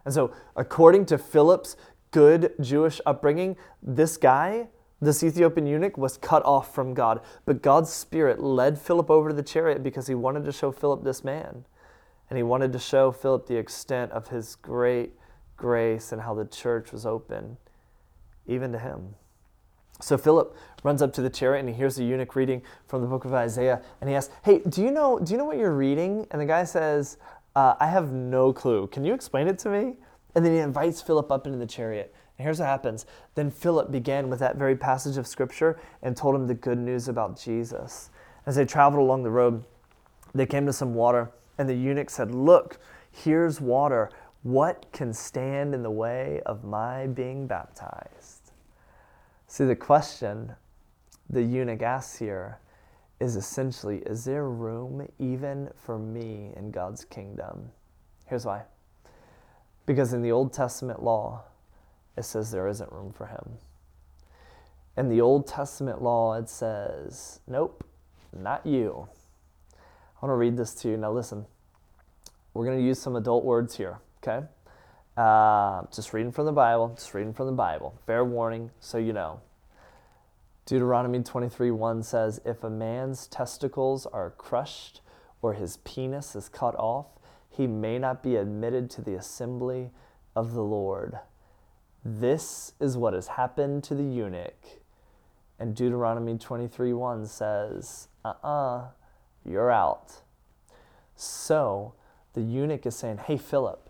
And 0.05 0.13
so, 0.13 0.33
according 0.57 1.07
to 1.07 1.19
Philip's 1.19 1.77
good 2.11 2.53
Jewish 2.61 3.01
upbringing, 3.07 3.57
this 3.83 4.17
guy, 4.17 4.69
this 5.01 5.23
Ethiopian 5.23 5.67
eunuch, 5.67 5.97
was 5.97 6.17
cut 6.17 6.45
off 6.45 6.75
from 6.75 6.95
God. 6.95 7.21
But 7.45 7.63
God's 7.63 7.93
Spirit 7.93 8.43
led 8.43 8.79
Philip 8.79 9.11
over 9.11 9.31
to 9.31 9.35
the 9.35 9.43
chariot 9.43 9.83
because 9.83 10.07
he 10.07 10.15
wanted 10.15 10.45
to 10.45 10.53
show 10.53 10.73
Philip 10.73 11.05
this 11.05 11.25
man. 11.25 11.65
And 12.29 12.37
he 12.37 12.43
wanted 12.43 12.73
to 12.73 12.79
show 12.79 13.13
Philip 13.13 13.47
the 13.47 13.57
extent 13.57 14.13
of 14.13 14.29
his 14.29 14.57
great 14.57 15.13
grace 15.57 16.13
and 16.13 16.23
how 16.23 16.35
the 16.35 16.45
church 16.45 16.93
was 16.93 17.07
open, 17.07 17.59
even 18.47 18.73
to 18.73 18.79
him. 18.79 19.15
So 20.03 20.19
Philip 20.19 20.57
runs 20.83 21.01
up 21.01 21.13
to 21.15 21.23
the 21.23 21.31
chariot 21.31 21.61
and 21.61 21.69
he 21.69 21.75
hears 21.75 21.95
the 21.95 22.05
eunuch 22.05 22.35
reading 22.35 22.63
from 22.89 23.03
the 23.03 23.07
book 23.07 23.25
of 23.25 23.33
Isaiah, 23.33 23.81
and 24.01 24.11
he 24.11 24.17
asks, 24.17 24.35
"Hey, 24.43 24.59
do 24.59 24.83
you 24.83 24.91
know 24.91 25.19
do 25.19 25.33
you 25.33 25.39
know 25.39 25.45
what 25.45 25.59
you're 25.59 25.77
reading?" 25.77 26.27
And 26.31 26.41
the 26.41 26.47
guy 26.47 26.65
says, 26.65 27.19
uh, 27.55 27.75
"I 27.79 27.87
have 27.87 28.11
no 28.13 28.53
clue. 28.53 28.89
Can 28.89 29.05
you 29.05 29.15
explain 29.15 29.47
it 29.47 29.59
to 29.61 29.69
me?" 29.69 29.97
And 30.35 30.45
then 30.45 30.53
he 30.53 30.59
invites 30.59 31.01
Philip 31.01 31.31
up 31.31 31.47
into 31.47 31.59
the 31.59 31.67
chariot. 31.67 32.13
And 32.37 32.45
here's 32.45 32.59
what 32.59 32.67
happens. 32.67 33.07
Then 33.37 33.51
Philip 33.51 33.93
began 33.93 34.29
with 34.29 34.41
that 34.41 34.57
very 34.57 34.75
passage 34.75 35.19
of 35.19 35.27
scripture 35.27 35.79
and 36.03 36.17
told 36.17 36.35
him 36.35 36.47
the 36.49 36.55
good 36.55 36.79
news 36.79 37.07
about 37.07 37.39
Jesus. 37.39 38.11
As 38.45 38.57
they 38.57 38.65
traveled 38.65 39.03
along 39.03 39.23
the 39.23 39.31
road, 39.31 39.63
they 40.35 40.47
came 40.47 40.67
to 40.67 40.73
some 40.73 40.95
water, 40.95 41.31
And 41.59 41.69
the 41.69 41.75
eunuch 41.75 42.11
said, 42.11 42.35
Look, 42.35 42.79
here's 43.11 43.61
water. 43.61 44.11
What 44.43 44.91
can 44.91 45.13
stand 45.13 45.75
in 45.75 45.83
the 45.85 45.91
way 45.91 46.41
of 46.45 46.65
my 46.65 47.07
being 47.07 47.47
baptized? 47.47 48.42
See, 49.53 49.67
the 49.67 49.77
question 49.77 50.55
the 51.29 51.43
eunuch 51.43 51.83
asks 51.83 52.19
here 52.19 52.59
is 53.21 53.37
essentially 53.37 53.99
Is 54.07 54.25
there 54.25 54.49
room 54.49 55.07
even 55.19 55.69
for 55.77 55.99
me 55.99 56.55
in 56.57 56.71
God's 56.71 57.05
kingdom? 57.05 57.71
Here's 58.25 58.47
why. 58.47 58.63
Because 59.85 60.15
in 60.15 60.23
the 60.23 60.33
Old 60.33 60.55
Testament 60.55 61.03
law, 61.03 61.43
it 62.17 62.25
says 62.25 62.51
there 62.51 62.67
isn't 62.67 62.91
room 62.91 63.13
for 63.13 63.27
him. 63.27 63.59
In 64.97 65.11
the 65.11 65.21
Old 65.21 65.47
Testament 65.47 66.01
law, 66.01 66.33
it 66.33 66.49
says, 66.49 67.41
Nope, 67.47 67.85
not 68.35 68.65
you. 68.65 69.07
I 69.75 70.25
want 70.25 70.31
to 70.31 70.37
read 70.37 70.57
this 70.57 70.73
to 70.77 70.89
you. 70.89 70.97
Now, 70.97 71.13
listen, 71.13 71.45
we're 72.55 72.65
going 72.65 72.79
to 72.79 72.85
use 72.85 72.99
some 72.99 73.17
adult 73.17 73.45
words 73.45 73.77
here, 73.77 73.99
okay? 74.27 74.47
Uh, 75.17 75.83
just 75.95 76.15
reading 76.15 76.33
from 76.33 76.47
the 76.47 76.53
Bible, 76.53 76.93
just 76.95 77.13
reading 77.13 77.35
from 77.35 77.47
the 77.47 77.53
Bible. 77.53 77.95
Fair 78.07 78.25
warning, 78.25 78.71
so 78.81 78.97
you 78.97 79.13
know. 79.13 79.41
Deuteronomy 80.65 81.23
23 81.23 81.71
1 81.71 82.03
says, 82.03 82.41
If 82.47 82.65
a 82.65 82.71
man's 82.71 83.27
testicles 83.27 84.07
are 84.07 84.31
crushed 84.31 85.03
or 85.43 85.53
his 85.53 85.79
penis 85.79 86.35
is 86.35 86.49
cut 86.49 86.75
off, 86.77 87.07
he 87.51 87.67
may 87.67 87.99
not 87.99 88.23
be 88.23 88.37
admitted 88.37 88.89
to 88.91 89.03
the 89.03 89.15
assembly 89.15 89.91
of 90.35 90.55
the 90.55 90.63
Lord. 90.63 91.19
This 92.05 92.73
is 92.81 92.97
what 92.97 93.13
has 93.13 93.29
happened 93.29 93.85
to 93.85 93.95
the 93.95 94.05
eunuch. 94.05 94.81
And 95.59 95.75
Deuteronomy 95.75 96.39
23 96.39 96.93
1 96.95 97.27
says, 97.27 98.09
Uh 98.25 98.29
uh-uh, 98.29 98.77
uh, 98.79 98.85
you're 99.45 99.71
out. 99.71 100.23
So 101.17 101.95
the 102.33 102.41
eunuch 102.41 102.87
is 102.87 102.97
saying, 102.97 103.19
Hey, 103.19 103.37
Philip, 103.37 103.82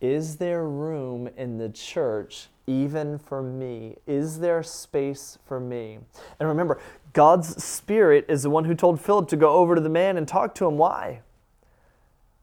is 0.00 0.36
there 0.36 0.64
room 0.64 1.28
in 1.36 1.58
the 1.58 1.68
church 1.68 2.48
even 2.66 3.18
for 3.18 3.42
me? 3.42 3.96
Is 4.06 4.40
there 4.40 4.62
space 4.62 5.38
for 5.46 5.58
me? 5.58 5.98
And 6.38 6.48
remember, 6.48 6.80
God's 7.12 7.62
Spirit 7.62 8.26
is 8.28 8.42
the 8.42 8.50
one 8.50 8.64
who 8.64 8.74
told 8.74 9.00
Philip 9.00 9.28
to 9.28 9.36
go 9.36 9.50
over 9.54 9.74
to 9.74 9.80
the 9.80 9.88
man 9.88 10.16
and 10.16 10.28
talk 10.28 10.54
to 10.56 10.66
him. 10.66 10.76
Why? 10.76 11.20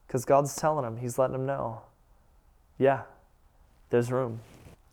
Because 0.08 0.26
God's 0.26 0.56
telling 0.56 0.86
him, 0.86 0.98
He's 0.98 1.18
letting 1.18 1.36
him 1.36 1.46
know, 1.46 1.82
yeah, 2.78 3.02
there's 3.90 4.12
room, 4.12 4.40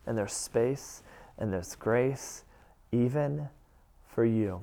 and 0.07 0.17
there's 0.17 0.33
space, 0.33 1.03
and 1.39 1.53
there's 1.53 1.75
grace, 1.75 2.45
even 2.93 3.49
for 4.07 4.25
you. 4.25 4.61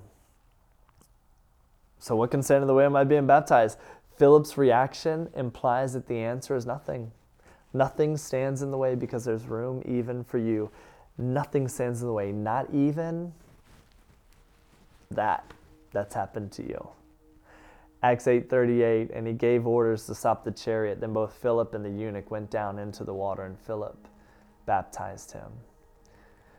So, 1.99 2.15
what 2.15 2.29
can 2.29 2.43
stand 2.43 2.61
in 2.61 2.67
the 2.67 2.73
way 2.73 2.85
of 2.85 2.91
my 2.91 3.03
being 3.03 3.25
baptized? 3.25 3.79
Philip's 4.17 4.57
reaction 4.57 5.29
implies 5.35 5.93
that 5.93 6.07
the 6.07 6.17
answer 6.17 6.55
is 6.55 6.65
nothing. 6.65 7.11
Nothing 7.77 8.17
stands 8.17 8.63
in 8.63 8.71
the 8.71 8.77
way 8.77 8.95
because 8.95 9.23
there's 9.23 9.45
room 9.45 9.83
even 9.85 10.23
for 10.23 10.39
you. 10.39 10.71
Nothing 11.19 11.67
stands 11.67 12.01
in 12.01 12.07
the 12.07 12.13
way, 12.13 12.31
not 12.31 12.67
even 12.73 13.31
that 15.11 15.53
that's 15.91 16.15
happened 16.15 16.51
to 16.53 16.63
you. 16.63 16.89
Acts 18.01 18.25
8:38 18.27 19.11
and 19.13 19.27
he 19.27 19.33
gave 19.33 19.67
orders 19.67 20.07
to 20.07 20.15
stop 20.15 20.43
the 20.43 20.51
chariot 20.51 20.99
then 20.99 21.13
both 21.13 21.33
Philip 21.33 21.75
and 21.75 21.85
the 21.85 21.89
eunuch 21.89 22.31
went 22.31 22.49
down 22.49 22.79
into 22.79 23.03
the 23.03 23.13
water 23.13 23.43
and 23.43 23.57
Philip 23.59 24.07
baptized 24.65 25.31
him. 25.31 25.51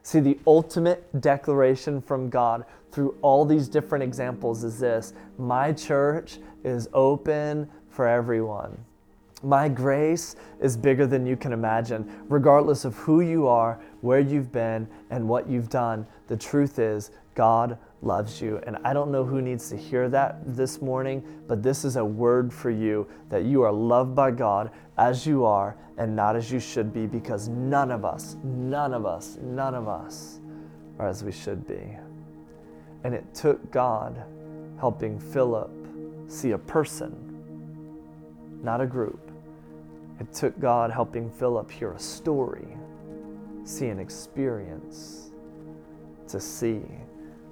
See, 0.02 0.20
the 0.20 0.38
ultimate 0.46 1.20
declaration 1.20 2.00
from 2.00 2.30
God 2.30 2.64
through 2.92 3.16
all 3.22 3.44
these 3.44 3.68
different 3.68 4.04
examples 4.04 4.62
is 4.62 4.78
this 4.78 5.14
My 5.37 5.72
church 5.72 6.38
is 6.62 6.88
open 6.92 7.68
for 7.88 8.06
everyone. 8.06 8.84
My 9.42 9.68
grace 9.68 10.35
is 10.61 10.76
bigger 10.76 11.07
than 11.07 11.25
you 11.25 11.37
can 11.37 11.52
imagine. 11.52 12.11
Regardless 12.28 12.85
of 12.85 12.97
who 12.97 13.21
you 13.21 13.47
are, 13.47 13.80
where 14.00 14.21
you've 14.21 14.50
been, 14.50 14.88
and 15.11 15.28
what 15.28 15.49
you've 15.49 15.68
done, 15.68 16.07
the 16.26 16.37
truth 16.37 16.78
is 16.78 17.12
God 17.35 17.78
loves 18.02 18.40
you. 18.40 18.61
And 18.66 18.78
I 18.85 18.92
don't 18.92 19.12
know 19.12 19.25
who 19.25 19.40
needs 19.40 19.68
to 19.71 19.76
hear 19.76 20.09
that 20.09 20.40
this 20.57 20.83
morning, 20.83 21.23
but 21.47 21.62
this 21.62 21.85
is 21.85 21.97
a 21.97 22.04
word 22.04 22.52
for 22.52 22.71
you 22.71 23.07
that 23.28 23.45
you 23.45 23.62
are 23.62 23.73
loved 23.73 24.14
by 24.14 24.33
God 24.33 24.71
as 24.97 25.25
you 25.26 25.45
are 25.45 25.76
and 25.99 26.14
not 26.14 26.37
as 26.37 26.50
you 26.50 26.59
should 26.59 26.92
be 26.92 27.07
because 27.07 27.49
none 27.49 27.90
of 27.90 28.04
us, 28.04 28.37
none 28.42 28.92
of 28.92 29.07
us, 29.07 29.38
none 29.40 29.75
of 29.75 29.87
us 29.88 30.40
are 30.99 31.09
as 31.09 31.23
we 31.23 31.33
should 31.33 31.66
be. 31.66 31.97
And 33.04 33.14
it 33.14 33.35
took 33.35 33.71
God 33.71 34.21
helping 34.80 35.18
Philip 35.18 35.71
see 36.26 36.52
a 36.52 36.59
person, 36.59 37.14
not 38.62 38.80
a 38.80 38.87
group. 38.87 39.27
It 40.20 40.32
took 40.32 40.58
God 40.58 40.90
helping 40.90 41.30
Philip 41.30 41.70
hear 41.70 41.92
a 41.92 41.98
story, 41.98 42.76
see 43.64 43.87
an 43.87 44.00
experience, 44.00 45.30
to 46.28 46.40
see 46.40 46.82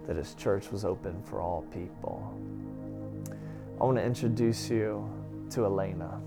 that 0.06 0.16
his 0.16 0.34
church 0.34 0.70
was 0.70 0.84
open 0.84 1.22
for 1.22 1.40
all 1.40 1.62
people. 1.72 2.34
I 3.80 3.84
want 3.84 3.98
to 3.98 4.04
introduce 4.04 4.70
you 4.70 5.08
to 5.50 5.60
Elana. 5.60 6.20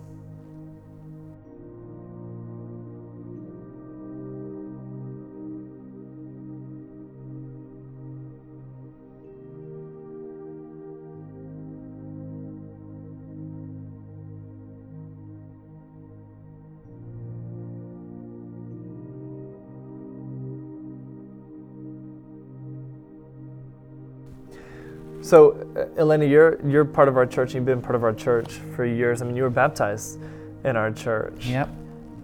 So, 25.29 25.51
uh, 25.75 26.01
Elana, 26.01 26.27
you're 26.27 26.59
you're 26.67 26.83
part 26.83 27.07
of 27.07 27.15
our 27.15 27.27
church. 27.27 27.53
You've 27.53 27.63
been 27.63 27.83
part 27.83 27.93
of 27.93 28.03
our 28.03 28.13
church 28.13 28.53
for 28.75 28.83
years. 28.83 29.21
I 29.21 29.25
mean, 29.25 29.35
you 29.35 29.43
were 29.43 29.51
baptized 29.51 30.19
in 30.63 30.75
our 30.75 30.91
church. 30.91 31.45
Yep. 31.45 31.69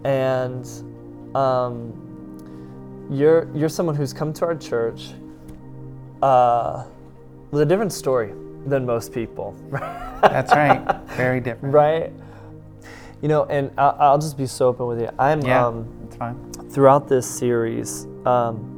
And 0.02 0.66
um, 1.36 3.06
you're 3.08 3.46
you're 3.54 3.68
someone 3.68 3.94
who's 3.94 4.12
come 4.12 4.32
to 4.32 4.44
our 4.44 4.56
church 4.56 5.10
uh, 6.20 6.82
with 7.52 7.62
a 7.62 7.64
different 7.64 7.92
story 7.92 8.32
than 8.66 8.84
most 8.84 9.12
people. 9.12 9.54
That's 9.70 10.52
right. 10.52 11.00
Very 11.10 11.38
different. 11.38 11.72
Right. 11.72 12.12
You 13.22 13.28
know, 13.28 13.44
and 13.44 13.70
I'll, 13.78 13.96
I'll, 14.00 14.18
just 14.18 14.36
be 14.36 14.46
so 14.46 14.66
open 14.66 14.88
with 14.88 15.00
you. 15.00 15.10
I'm 15.16 15.42
yeah, 15.42 15.64
um, 15.64 15.88
that's 16.02 16.16
fine. 16.16 16.52
Throughout 16.70 17.08
this 17.08 17.26
series. 17.26 18.04
Um, 18.26 18.75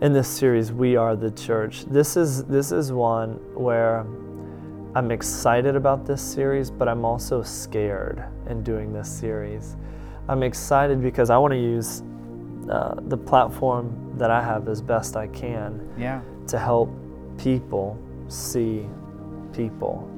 in 0.00 0.12
this 0.12 0.28
series 0.28 0.72
we 0.72 0.96
are 0.96 1.16
the 1.16 1.30
church. 1.32 1.84
This 1.86 2.16
is 2.16 2.44
this 2.44 2.70
is 2.70 2.92
one 2.92 3.32
where 3.54 4.06
i'm 4.94 5.10
excited 5.10 5.76
about 5.76 6.06
this 6.06 6.22
series 6.22 6.70
but 6.70 6.88
i'm 6.88 7.04
also 7.04 7.42
scared 7.42 8.24
in 8.48 8.62
doing 8.62 8.92
this 8.92 9.10
series. 9.10 9.76
I'm 10.28 10.42
excited 10.42 11.02
because 11.02 11.30
i 11.30 11.38
want 11.38 11.52
to 11.52 11.58
use 11.58 12.02
uh, 12.70 12.94
the 13.08 13.16
platform 13.16 14.14
that 14.16 14.30
i 14.30 14.40
have 14.40 14.68
as 14.68 14.80
best 14.80 15.16
i 15.16 15.26
can 15.26 15.88
yeah. 15.98 16.20
to 16.46 16.58
help 16.58 16.90
people 17.36 17.98
see 18.28 18.86
people. 19.52 20.08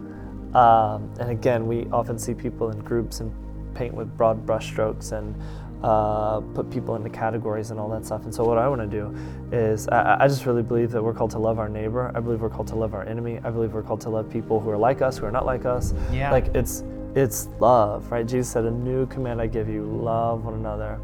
Um, 0.54 1.10
and 1.20 1.30
again 1.30 1.66
we 1.66 1.87
often 1.87 2.18
see 2.18 2.34
people 2.34 2.70
in 2.70 2.80
groups 2.80 3.20
and 3.20 3.32
paint 3.75 3.94
with 3.94 4.14
broad 4.16 4.44
brushstrokes 4.44 5.12
and 5.12 5.34
uh, 5.82 6.40
put 6.54 6.70
people 6.70 6.94
into 6.94 7.08
categories 7.08 7.70
and 7.70 7.80
all 7.80 7.88
that 7.88 8.04
stuff. 8.04 8.25
And 8.25 8.34
so, 8.34 8.44
what 8.44 8.58
I 8.58 8.68
want 8.68 8.82
to 8.82 8.87
do 8.87 9.16
is, 9.50 9.88
I, 9.88 10.25
I, 10.25 10.28
just 10.28 10.44
really 10.44 10.62
believe 10.62 10.90
that 10.90 11.02
we're 11.02 11.14
called 11.14 11.30
to 11.30 11.38
love 11.38 11.58
our 11.58 11.68
neighbor. 11.68 12.12
I 12.14 12.20
believe 12.20 12.42
we're 12.42 12.50
called 12.50 12.68
to 12.68 12.76
love 12.76 12.92
our 12.92 13.06
enemy. 13.06 13.40
I 13.42 13.50
believe 13.50 13.72
we're 13.72 13.82
called 13.82 14.02
to 14.02 14.10
love 14.10 14.28
people 14.28 14.60
who 14.60 14.68
are 14.70 14.76
like 14.76 15.00
us, 15.00 15.16
who 15.16 15.26
are 15.26 15.30
not 15.30 15.46
like 15.46 15.64
us. 15.64 15.94
Yeah. 16.12 16.30
Like 16.30 16.49
it's 16.54 16.84
it's 17.14 17.49
love, 17.60 18.10
right? 18.12 18.26
Jesus 18.26 18.50
said, 18.50 18.64
"A 18.66 18.70
new 18.70 19.06
command 19.06 19.40
I 19.40 19.46
give 19.46 19.68
you: 19.68 19.84
love 19.84 20.44
one 20.44 20.54
another." 20.54 21.00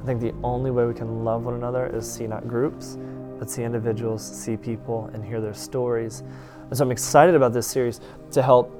I 0.00 0.04
think 0.04 0.20
the 0.20 0.34
only 0.44 0.70
way 0.70 0.84
we 0.84 0.94
can 0.94 1.24
love 1.24 1.44
one 1.44 1.54
another 1.54 1.86
is 1.86 2.10
see 2.10 2.26
not 2.26 2.46
groups, 2.46 2.98
but 3.38 3.50
see 3.50 3.62
individuals, 3.62 4.22
see 4.24 4.56
people, 4.56 5.10
and 5.14 5.24
hear 5.24 5.40
their 5.40 5.54
stories. 5.54 6.22
And 6.68 6.76
so, 6.76 6.84
I'm 6.84 6.90
excited 6.90 7.34
about 7.34 7.54
this 7.54 7.66
series 7.66 8.00
to 8.32 8.42
help 8.42 8.74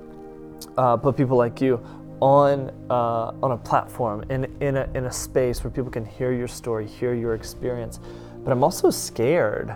uh, 0.76 0.96
put 0.96 1.16
people 1.16 1.36
like 1.36 1.60
you 1.60 1.80
on 2.20 2.70
uh, 2.90 3.32
on 3.42 3.52
a 3.52 3.56
platform 3.56 4.25
in 4.30 4.44
in 4.60 4.76
a, 4.76 4.88
in 4.94 5.04
a 5.04 5.12
space 5.12 5.62
where 5.62 5.70
people 5.70 5.90
can 5.90 6.04
hear 6.04 6.32
your 6.32 6.48
story, 6.48 6.87
hear 6.87 7.14
your 7.14 7.34
experience. 7.34 8.00
But 8.44 8.52
I'm 8.52 8.64
also 8.64 8.90
scared 8.90 9.75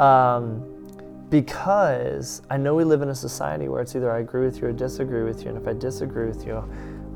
um, 0.00 0.64
because 1.30 2.42
I 2.50 2.56
know 2.56 2.74
we 2.74 2.84
live 2.84 3.02
in 3.02 3.08
a 3.10 3.14
society 3.14 3.68
where 3.68 3.82
it's 3.82 3.94
either 3.94 4.10
I 4.10 4.20
agree 4.20 4.44
with 4.44 4.60
you 4.60 4.68
or 4.68 4.72
disagree 4.72 5.22
with 5.22 5.42
you, 5.42 5.50
and 5.50 5.58
if 5.58 5.66
I 5.66 5.72
disagree 5.72 6.26
with 6.26 6.46
you, 6.46 6.56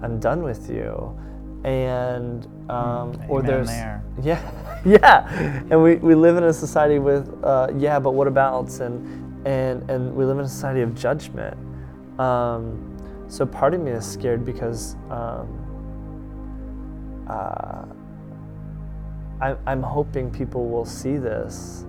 I'm 0.02 0.20
done 0.20 0.42
with 0.42 0.70
you. 0.70 1.18
And 1.64 2.44
um, 2.68 3.12
mm, 3.12 3.28
or 3.28 3.40
there's 3.40 3.68
there. 3.68 4.02
yeah 4.22 4.72
yeah, 4.84 5.62
and 5.70 5.82
we, 5.82 5.96
we 5.96 6.14
live 6.14 6.36
in 6.36 6.44
a 6.44 6.52
society 6.52 6.98
with 6.98 7.32
uh, 7.44 7.68
yeah, 7.76 7.98
but 7.98 8.12
what 8.12 8.26
abouts 8.26 8.80
and 8.80 9.46
and 9.46 9.88
and 9.90 10.14
we 10.14 10.24
live 10.24 10.38
in 10.38 10.44
a 10.44 10.48
society 10.48 10.80
of 10.80 10.94
judgment. 10.94 11.56
Um, 12.18 12.91
so 13.32 13.46
part 13.46 13.72
of 13.72 13.80
me 13.80 13.92
is 13.92 14.04
scared 14.04 14.44
because 14.44 14.94
um, 15.08 15.48
uh, 17.30 17.86
I, 19.40 19.56
I'm 19.66 19.82
hoping 19.82 20.30
people 20.30 20.68
will 20.68 20.84
see 20.84 21.16
this 21.16 21.86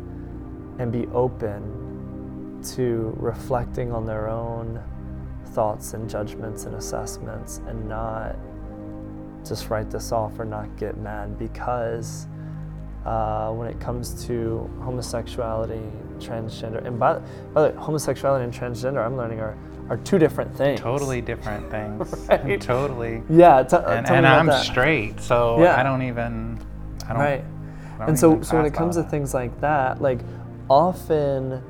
and 0.80 0.90
be 0.90 1.06
open 1.08 2.62
to 2.76 3.14
reflecting 3.20 3.92
on 3.92 4.06
their 4.06 4.30
own 4.30 4.82
thoughts 5.48 5.96
and 5.96 6.10
judgments 6.10 6.64
and 6.64 6.76
assessments 6.76 7.60
and 7.68 7.90
not 7.90 8.38
just 9.46 9.70
write 9.70 9.92
this 9.92 10.14
off 10.14 10.40
or 10.40 10.46
not 10.46 10.74
get 10.78 10.96
mad 10.96 11.38
because 11.38 12.28
uh, 13.06 13.52
when 13.52 13.68
it 13.68 13.82
comes 13.82 14.26
to 14.28 14.70
homosexuality, 14.80 15.92
transgender, 16.24 16.86
and 16.86 17.00
by, 17.00 17.20
by 17.54 17.62
the 17.64 17.70
way, 17.70 17.76
homosexuality 17.82 18.44
and 18.46 18.54
transgender, 18.54 19.06
I'm 19.06 19.18
learning 19.18 19.40
are, 19.40 19.58
are 19.90 19.98
two 19.98 20.18
different 20.18 20.56
things. 20.56 20.80
Totally 20.80 21.22
different 21.22 21.70
things. 21.70 22.14
Right. 22.30 22.60
totally. 22.74 23.22
Yeah, 23.30 23.64
t- 23.64 23.76
And, 23.78 24.08
me 24.10 24.16
and 24.16 24.26
about 24.26 24.40
I'm 24.40 24.46
that. 24.48 24.64
straight, 24.64 25.20
so 25.20 25.62
Yeah. 25.62 25.80
I 25.80 25.84
don't 25.84 26.02
even. 26.02 26.60
I 27.06 27.14
don't, 27.14 27.22
Right. 27.22 27.44
Don't 28.00 28.10
And 28.10 28.20
so, 28.20 28.42
so 28.42 28.56
when 28.58 28.66
it 28.66 28.74
comes 28.74 28.96
to 28.96 29.02
that. 29.04 29.12
things 29.12 29.34
like 29.34 29.60
that, 29.62 30.02
like 30.02 30.20
often 30.70 31.62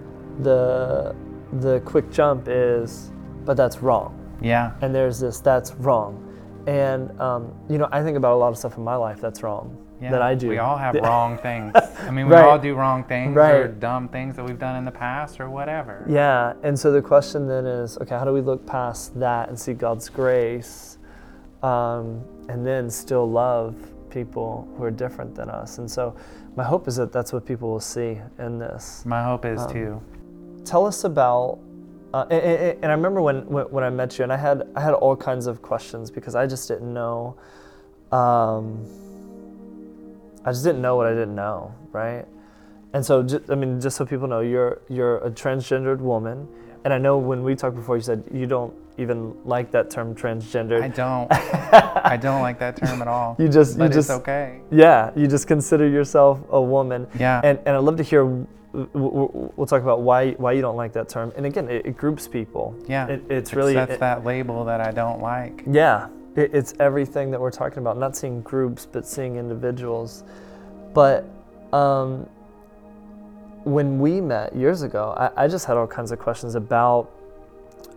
the 0.41 1.15
the 1.59 1.79
quick 1.81 2.11
jump 2.11 2.47
is, 2.47 3.11
but 3.45 3.55
that's 3.57 3.81
wrong. 3.81 4.19
Yeah. 4.41 4.73
and 4.81 4.93
there's 4.93 5.19
this 5.21 5.39
that's 5.39 5.73
wrong 5.75 6.19
and 6.67 7.17
um, 7.21 7.53
you 7.69 7.77
know 7.77 7.87
i 7.93 8.03
think 8.03 8.17
about 8.17 8.33
a 8.33 8.35
lot 8.35 8.49
of 8.49 8.57
stuff 8.57 8.75
in 8.77 8.83
my 8.83 8.95
life 8.95 9.21
that's 9.21 9.41
wrong 9.41 9.77
Yeah, 10.03 10.11
that 10.11 10.21
i 10.21 10.35
do 10.35 10.47
We 10.49 10.57
all 10.57 10.77
have 10.77 10.95
wrong 11.07 11.37
things. 11.37 11.73
I 11.75 12.11
mean, 12.11 12.27
we 12.27 12.33
Right. 12.33 12.43
all 12.45 12.59
do 12.59 12.75
wrong 12.75 13.03
things 13.05 13.37
or 13.37 13.39
Right. 13.39 13.79
dumb 13.79 14.09
things 14.09 14.35
that 14.35 14.43
we've 14.45 14.59
done 14.59 14.75
in 14.75 14.83
the 14.85 14.91
past 14.91 15.39
or 15.39 15.49
whatever. 15.49 16.03
yeah 16.07 16.53
and 16.63 16.77
so 16.77 16.91
the 16.91 17.01
question 17.01 17.47
then 17.47 17.65
is 17.65 17.97
okay 17.99 18.15
how 18.19 18.25
do 18.25 18.33
we 18.33 18.41
look 18.41 18.65
past 18.65 19.17
that 19.19 19.47
and 19.49 19.57
see 19.57 19.73
god's 19.73 20.09
grace 20.09 20.97
um, 21.63 22.21
and 22.49 22.67
then 22.67 22.89
still 22.89 23.29
love 23.29 23.75
people 24.09 24.67
who 24.75 24.83
are 24.83 24.91
different 24.91 25.33
than 25.35 25.49
us 25.49 25.77
and 25.79 25.89
so 25.89 26.13
my 26.55 26.63
hope 26.63 26.87
is 26.87 26.95
that 26.97 27.11
that's 27.11 27.31
what 27.33 27.45
people 27.45 27.69
will 27.71 27.79
see 27.79 28.19
in 28.39 28.59
this 28.59 29.03
My 29.05 29.23
hope 29.23 29.45
is 29.45 29.61
Um, 29.61 29.71
too. 29.71 30.01
tell 30.65 30.85
us 30.85 31.03
about 31.05 31.59
uh, 32.13 32.25
and, 32.29 32.41
and- 32.43 32.77
and 32.83 32.85
I 32.91 32.95
remember 32.95 33.21
when, 33.23 33.37
when 33.47 33.65
when 33.75 33.83
I 33.83 33.89
met 33.89 34.19
you, 34.19 34.23
and 34.23 34.31
I 34.31 34.37
had 34.37 34.57
I 34.75 34.81
had 34.81 34.93
all 34.93 35.15
kinds 35.15 35.47
of 35.47 35.63
questions 35.63 36.11
because 36.11 36.35
I 36.35 36.45
just 36.45 36.67
didn't 36.67 36.93
know. 36.93 37.35
Um, 38.11 38.85
I 40.45 40.51
just 40.51 40.63
didn't 40.63 40.81
know 40.81 40.95
what 40.95 41.07
I 41.07 41.11
didn't 41.11 41.35
know, 41.35 41.73
right? 41.91 42.25
And 42.93 43.03
so, 43.05 43.23
ju- 43.23 43.43
I 43.49 43.55
mean, 43.55 43.79
just 43.81 43.97
so 43.97 44.05
people 44.05 44.27
know, 44.27 44.41
you're 44.41 44.81
you're 44.89 45.17
a 45.17 45.31
transgendered 45.31 45.99
woman, 45.99 46.47
and 46.83 46.93
I 46.93 46.97
know 46.97 47.17
when 47.17 47.43
we 47.43 47.55
talked 47.55 47.75
before, 47.75 47.95
you 47.95 48.03
said 48.03 48.23
you 48.31 48.45
don't 48.45 48.73
even 48.99 49.33
like 49.45 49.71
that 49.71 49.89
term 49.89 50.13
transgender. 50.13 50.79
I 50.81 50.87
don't. 50.89 51.27
I 52.13 52.17
don't 52.17 52.41
like 52.41 52.59
that 52.59 52.75
term 52.77 53.01
at 53.01 53.07
all. 53.07 53.35
You 53.39 53.47
just- 53.49 53.73
you 53.73 53.79
But 53.79 53.91
just- 53.91 54.09
it's 54.11 54.19
okay. 54.19 54.59
yeah, 54.69 55.09
you 55.15 55.25
just 55.27 55.47
consider 55.47 55.87
yourself 55.87 56.39
a 56.51 56.61
woman. 56.61 57.07
Yeah. 57.17 57.41
And, 57.43 57.57
and 57.65 57.69
I'd 57.75 57.83
love 57.83 57.97
to 57.97 58.03
hear, 58.03 58.23
we'll 58.73 59.65
talk 59.67 59.81
about 59.81 60.01
why, 60.01 60.31
why 60.33 60.51
you 60.51 60.61
don't 60.61 60.75
like 60.75 60.93
that 60.93 61.09
term. 61.09 61.31
And 61.35 61.45
again, 61.45 61.69
it, 61.69 61.85
it 61.87 61.97
groups 61.97 62.27
people. 62.27 62.75
Yeah. 62.87 63.07
It, 63.07 63.23
it's 63.29 63.51
It 63.51 63.55
really, 63.55 63.73
sets 63.73 63.93
it- 63.93 63.99
that 64.01 64.23
label 64.25 64.65
that 64.65 64.81
I 64.81 64.91
don't 64.91 65.21
like. 65.21 65.63
yeah, 65.65 66.09
it, 66.35 66.53
it's 66.53 66.73
everything 66.79 67.31
that 67.31 67.39
we're 67.39 67.51
talking 67.51 67.79
about, 67.79 67.97
not 67.97 68.15
seeing 68.15 68.41
groups, 68.41 68.85
but 68.85 69.05
seeing 69.05 69.37
individuals. 69.37 70.23
But 70.93 71.25
um, 71.71 72.27
when 73.63 73.99
we 73.99 74.21
met 74.21 74.55
years 74.55 74.81
ago, 74.81 75.13
I, 75.17 75.45
I 75.45 75.47
just 75.47 75.65
had 75.65 75.77
all 75.77 75.87
kinds 75.87 76.11
of 76.11 76.19
questions 76.19 76.55
about 76.55 77.11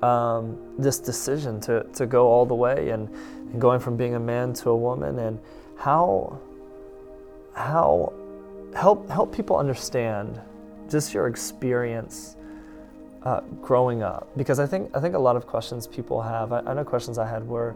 um, 0.02 0.59
this 0.78 0.99
decision 0.99 1.61
to, 1.62 1.85
to 1.95 2.07
go 2.07 2.28
all 2.28 2.47
the 2.47 2.55
way 2.55 2.90
and, 2.90 3.09
and 3.52 3.61
going 3.61 3.81
from 3.81 3.97
being 3.97 4.14
a 4.14 4.21
man 4.21 4.52
to 4.55 4.71
a 4.71 4.76
woman 4.76 5.19
and 5.19 5.38
how 5.76 6.40
how 7.55 8.12
help 8.75 9.09
help 9.09 9.35
people 9.35 9.57
understand 9.57 10.40
just 10.90 11.14
your 11.14 11.26
experience 11.26 12.37
uh, 13.22 13.40
growing 13.62 14.03
up 14.03 14.29
because 14.37 14.61
I 14.61 14.66
think 14.66 14.94
I 14.94 15.01
think 15.01 15.14
a 15.14 15.18
lot 15.18 15.37
of 15.37 15.46
questions 15.46 15.87
people 15.87 16.20
have 16.20 16.53
I, 16.53 16.61
I 16.61 16.75
know 16.75 16.85
questions 16.85 17.18
I 17.18 17.27
had 17.27 17.46
were 17.46 17.75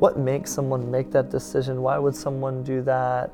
what 0.00 0.18
makes 0.18 0.50
someone 0.50 0.90
make 0.90 1.10
that 1.12 1.30
decision 1.30 1.82
why 1.82 1.96
would 1.98 2.16
someone 2.16 2.62
do 2.64 2.82
that 2.82 3.30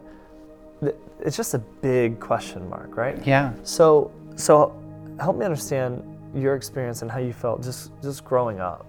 it's 1.21 1.37
just 1.37 1.55
a 1.55 1.59
big 1.81 2.21
question 2.21 2.69
mark 2.69 2.97
right 2.97 3.25
Yeah. 3.27 3.53
so 3.63 4.11
so 4.37 4.75
help 5.19 5.37
me 5.37 5.45
understand 5.45 6.03
your 6.35 6.55
experience 6.55 7.01
and 7.03 7.11
how 7.11 7.19
you 7.19 7.33
felt 7.33 7.63
just 7.63 7.91
just 8.03 8.25
growing 8.25 8.61
up 8.61 8.85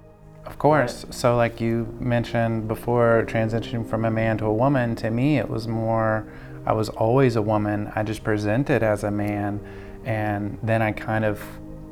Of 0.47 0.57
course. 0.57 1.05
So, 1.11 1.35
like 1.35 1.59
you 1.59 1.75
mentioned 1.99 2.67
before, 2.69 3.25
transitioning 3.27 3.83
from 3.85 4.05
a 4.05 4.11
man 4.21 4.37
to 4.37 4.45
a 4.45 4.53
woman, 4.63 4.95
to 5.03 5.09
me, 5.11 5.37
it 5.43 5.49
was 5.49 5.67
more, 5.67 6.23
I 6.65 6.71
was 6.71 6.87
always 7.05 7.35
a 7.35 7.41
woman. 7.41 7.91
I 7.99 8.03
just 8.03 8.23
presented 8.23 8.81
as 8.81 9.03
a 9.03 9.11
man. 9.11 9.59
And 10.05 10.57
then 10.63 10.81
I 10.81 10.91
kind 10.93 11.25
of 11.25 11.43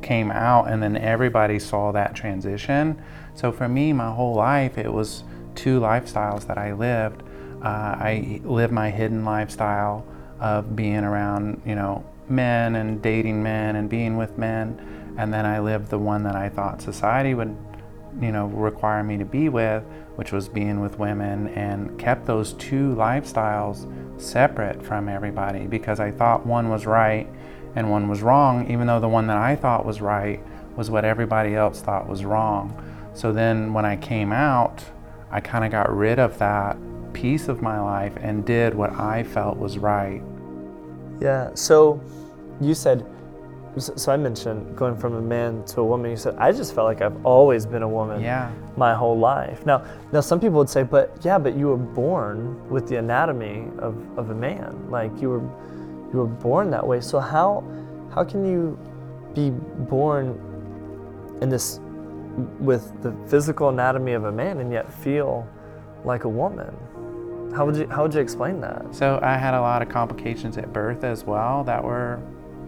came 0.01 0.31
out, 0.31 0.63
and 0.71 0.81
then 0.81 0.95
everybody 0.95 1.59
saw 1.59 1.91
that 1.99 2.15
transition. 2.15 2.95
So, 3.33 3.51
for 3.51 3.67
me, 3.67 3.91
my 3.91 4.09
whole 4.17 4.35
life, 4.35 4.77
it 4.77 4.91
was 4.99 5.23
two 5.55 5.79
lifestyles 5.79 6.47
that 6.47 6.57
I 6.57 6.73
lived. 6.73 7.23
Uh, 7.63 7.95
I 7.97 8.41
lived 8.43 8.73
my 8.73 8.89
hidden 8.89 9.25
lifestyle 9.25 10.05
of 10.39 10.75
being 10.75 11.03
around, 11.03 11.61
you 11.65 11.75
know, 11.75 12.05
men 12.29 12.75
and 12.75 13.01
dating 13.01 13.41
men 13.41 13.75
and 13.75 13.89
being 13.89 14.17
with 14.17 14.37
men. 14.37 15.15
And 15.17 15.33
then 15.33 15.45
I 15.45 15.59
lived 15.59 15.89
the 15.89 15.99
one 15.99 16.23
that 16.23 16.35
I 16.35 16.49
thought 16.49 16.81
society 16.81 17.33
would 17.33 17.55
you 18.21 18.31
know 18.31 18.47
require 18.47 19.03
me 19.03 19.17
to 19.17 19.25
be 19.25 19.49
with 19.49 19.83
which 20.15 20.31
was 20.31 20.47
being 20.47 20.79
with 20.79 20.97
women 20.97 21.49
and 21.49 21.99
kept 21.99 22.25
those 22.25 22.53
two 22.53 22.95
lifestyles 22.95 23.85
separate 24.21 24.81
from 24.81 25.09
everybody 25.09 25.67
because 25.67 25.99
I 25.99 26.11
thought 26.11 26.45
one 26.45 26.69
was 26.69 26.85
right 26.85 27.27
and 27.75 27.91
one 27.91 28.07
was 28.07 28.21
wrong 28.21 28.69
even 28.71 28.87
though 28.87 28.99
the 28.99 29.09
one 29.09 29.27
that 29.27 29.37
I 29.37 29.55
thought 29.55 29.85
was 29.85 29.99
right 29.99 30.41
was 30.77 30.89
what 30.89 31.03
everybody 31.03 31.55
else 31.55 31.81
thought 31.81 32.07
was 32.07 32.23
wrong 32.23 32.81
so 33.13 33.33
then 33.33 33.73
when 33.73 33.85
I 33.85 33.97
came 33.97 34.31
out 34.31 34.85
I 35.31 35.39
kind 35.39 35.65
of 35.65 35.71
got 35.71 35.95
rid 35.95 36.19
of 36.19 36.38
that 36.39 36.77
piece 37.13 37.47
of 37.47 37.61
my 37.61 37.79
life 37.79 38.13
and 38.21 38.45
did 38.45 38.73
what 38.73 38.91
I 38.99 39.23
felt 39.23 39.57
was 39.57 39.77
right 39.77 40.21
yeah 41.21 41.51
so 41.53 42.01
you 42.59 42.73
said 42.73 43.05
so 43.77 44.11
I 44.11 44.17
mentioned 44.17 44.77
going 44.77 44.97
from 44.97 45.15
a 45.15 45.21
man 45.21 45.63
to 45.65 45.81
a 45.81 45.85
woman 45.85 46.11
you 46.11 46.17
said 46.17 46.35
I 46.38 46.51
just 46.51 46.73
felt 46.75 46.85
like 46.85 47.01
I've 47.01 47.25
always 47.25 47.65
been 47.65 47.83
a 47.83 47.89
woman 47.89 48.21
yeah 48.21 48.51
my 48.77 48.93
whole 48.93 49.17
life. 49.17 49.65
Now, 49.65 49.83
now 50.11 50.21
some 50.21 50.39
people 50.39 50.57
would 50.57 50.69
say, 50.69 50.83
but 50.83 51.17
yeah, 51.21 51.38
but 51.38 51.55
you 51.55 51.67
were 51.67 51.77
born 51.77 52.69
with 52.69 52.88
the 52.88 52.97
anatomy 52.97 53.67
of, 53.79 53.95
of 54.17 54.29
a 54.29 54.35
man. 54.35 54.89
Like 54.89 55.11
you 55.21 55.29
were 55.29 55.41
you 56.11 56.19
were 56.19 56.27
born 56.27 56.69
that 56.71 56.85
way. 56.85 57.01
So 57.01 57.19
how 57.19 57.63
how 58.13 58.23
can 58.23 58.45
you 58.45 58.77
be 59.33 59.49
born 59.49 60.39
in 61.41 61.49
this 61.49 61.79
with 62.59 63.01
the 63.01 63.15
physical 63.27 63.69
anatomy 63.69 64.13
of 64.13 64.25
a 64.25 64.31
man 64.31 64.59
and 64.59 64.71
yet 64.71 64.91
feel 64.91 65.47
like 66.03 66.23
a 66.23 66.29
woman? 66.29 66.75
How 67.55 67.65
would 67.65 67.75
you 67.75 67.87
how 67.87 68.03
would 68.03 68.13
you 68.13 68.19
explain 68.19 68.59
that? 68.61 68.93
So 68.93 69.19
I 69.21 69.37
had 69.37 69.53
a 69.53 69.61
lot 69.61 69.81
of 69.81 69.89
complications 69.89 70.57
at 70.57 70.73
birth 70.73 71.03
as 71.03 71.23
well 71.23 71.63
that 71.63 71.83
were 71.83 72.21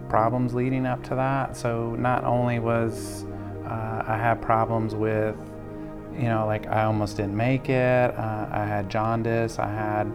problems 0.10 0.53
leading 0.53 0.86
up 0.86 1.03
to 1.03 1.15
that. 1.15 1.58
So 1.58 1.95
not 1.95 2.23
only 2.23 2.60
was 2.60 3.25
uh, 3.65 4.03
I 4.08 4.17
had 4.17 4.41
problems 4.41 4.95
with, 4.95 5.36
you 6.13 6.23
know, 6.23 6.45
like 6.45 6.67
I 6.67 6.84
almost 6.84 7.17
didn't 7.17 7.36
make 7.36 7.69
it. 7.69 8.17
Uh, 8.17 8.47
I 8.49 8.65
had 8.65 8.89
jaundice. 8.89 9.60
I 9.60 9.67
had, 9.67 10.12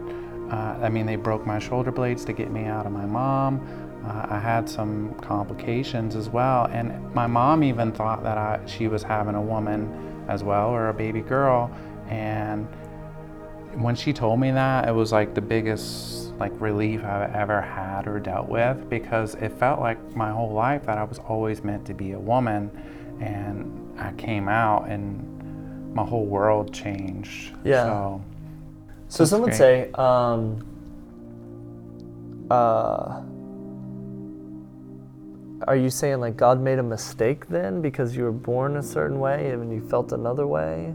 uh, 0.49 0.83
I 0.83 0.89
mean, 0.89 1.05
they 1.05 1.15
broke 1.17 1.45
my 1.45 1.59
shoulder 1.59 1.91
blades 1.91 2.25
to 2.25 2.33
get 2.33 2.51
me 2.51 2.65
out 2.65 2.87
of 2.87 2.91
my 2.91 3.05
mom. 3.05 3.82
Uh, 4.05 4.27
I 4.29 4.39
had 4.39 4.67
some 4.67 5.13
complications 5.21 6.15
as 6.15 6.29
well, 6.29 6.65
and 6.71 7.13
my 7.13 7.27
mom 7.27 7.63
even 7.63 7.91
thought 7.91 8.23
that 8.23 8.37
I, 8.37 8.59
she 8.65 8.87
was 8.87 9.01
having 9.01 9.35
a 9.35 9.41
woman 9.41 10.25
as 10.27 10.43
well 10.43 10.69
or 10.69 10.89
a 10.89 10.93
baby 10.93 11.21
girl, 11.21 11.71
and 12.09 12.67
when 13.75 13.95
she 13.95 14.13
told 14.13 14.39
me 14.39 14.51
that, 14.51 14.87
it 14.87 14.91
was 14.91 15.11
like 15.11 15.33
the 15.33 15.41
biggest 15.41 16.33
like 16.39 16.51
relief 16.59 17.03
I've 17.03 17.33
ever 17.33 17.61
had 17.61 18.07
or 18.07 18.19
dealt 18.19 18.49
with 18.49 18.89
because 18.89 19.35
it 19.35 19.51
felt 19.53 19.79
like 19.79 20.15
my 20.15 20.31
whole 20.31 20.51
life 20.51 20.85
that 20.85 20.97
I 20.97 21.03
was 21.03 21.19
always 21.19 21.63
meant 21.63 21.85
to 21.85 21.93
be 21.93 22.11
a 22.11 22.19
woman, 22.19 22.69
and 23.21 23.99
I 23.99 24.11
came 24.13 24.49
out 24.49 24.89
and 24.89 25.29
my 25.93 26.03
whole 26.03 26.25
world 26.25 26.73
changed. 26.73 27.55
Yeah. 27.63 27.85
So, 27.85 28.21
So 29.07 29.25
some 29.25 29.41
would 29.41 29.53
say, 29.53 29.91
um, 29.93 30.65
uh, 32.49 33.21
are 35.67 35.75
you 35.75 35.89
saying 35.89 36.19
like 36.19 36.37
God 36.37 36.59
made 36.61 36.79
a 36.79 36.83
mistake 36.83 37.47
then 37.47 37.81
because 37.81 38.15
you 38.15 38.23
were 38.23 38.31
born 38.31 38.77
a 38.77 38.83
certain 38.83 39.19
way 39.19 39.51
and 39.51 39.71
you 39.71 39.87
felt 39.89 40.11
another 40.11 40.47
way? 40.47 40.93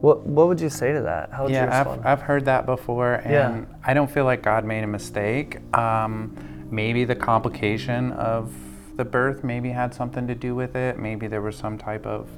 What 0.00 0.26
What 0.26 0.48
would 0.48 0.60
you 0.60 0.70
say 0.70 0.92
to 0.92 1.02
that? 1.02 1.32
How 1.32 1.44
would 1.44 1.50
you 1.50 1.56
yeah, 1.56 1.78
respond? 1.78 2.00
I've, 2.00 2.18
I've 2.18 2.22
heard 2.22 2.44
that 2.46 2.66
before, 2.66 3.14
and 3.14 3.32
Yeah. 3.32 3.64
I 3.84 3.94
don't 3.94 4.10
feel 4.10 4.24
like 4.24 4.42
God 4.42 4.64
made 4.64 4.84
a 4.84 4.88
mistake. 4.88 5.58
Um, 5.76 6.36
maybe 6.70 7.04
the 7.04 7.14
complication 7.14 8.12
of 8.12 8.52
the 8.96 9.04
birth 9.04 9.44
maybe 9.44 9.70
had 9.70 9.94
something 9.94 10.26
to 10.26 10.34
do 10.34 10.54
with 10.54 10.76
it. 10.76 10.98
Maybe 10.98 11.26
there 11.26 11.42
was 11.42 11.56
some 11.56 11.78
type 11.78 12.06
of 12.06 12.28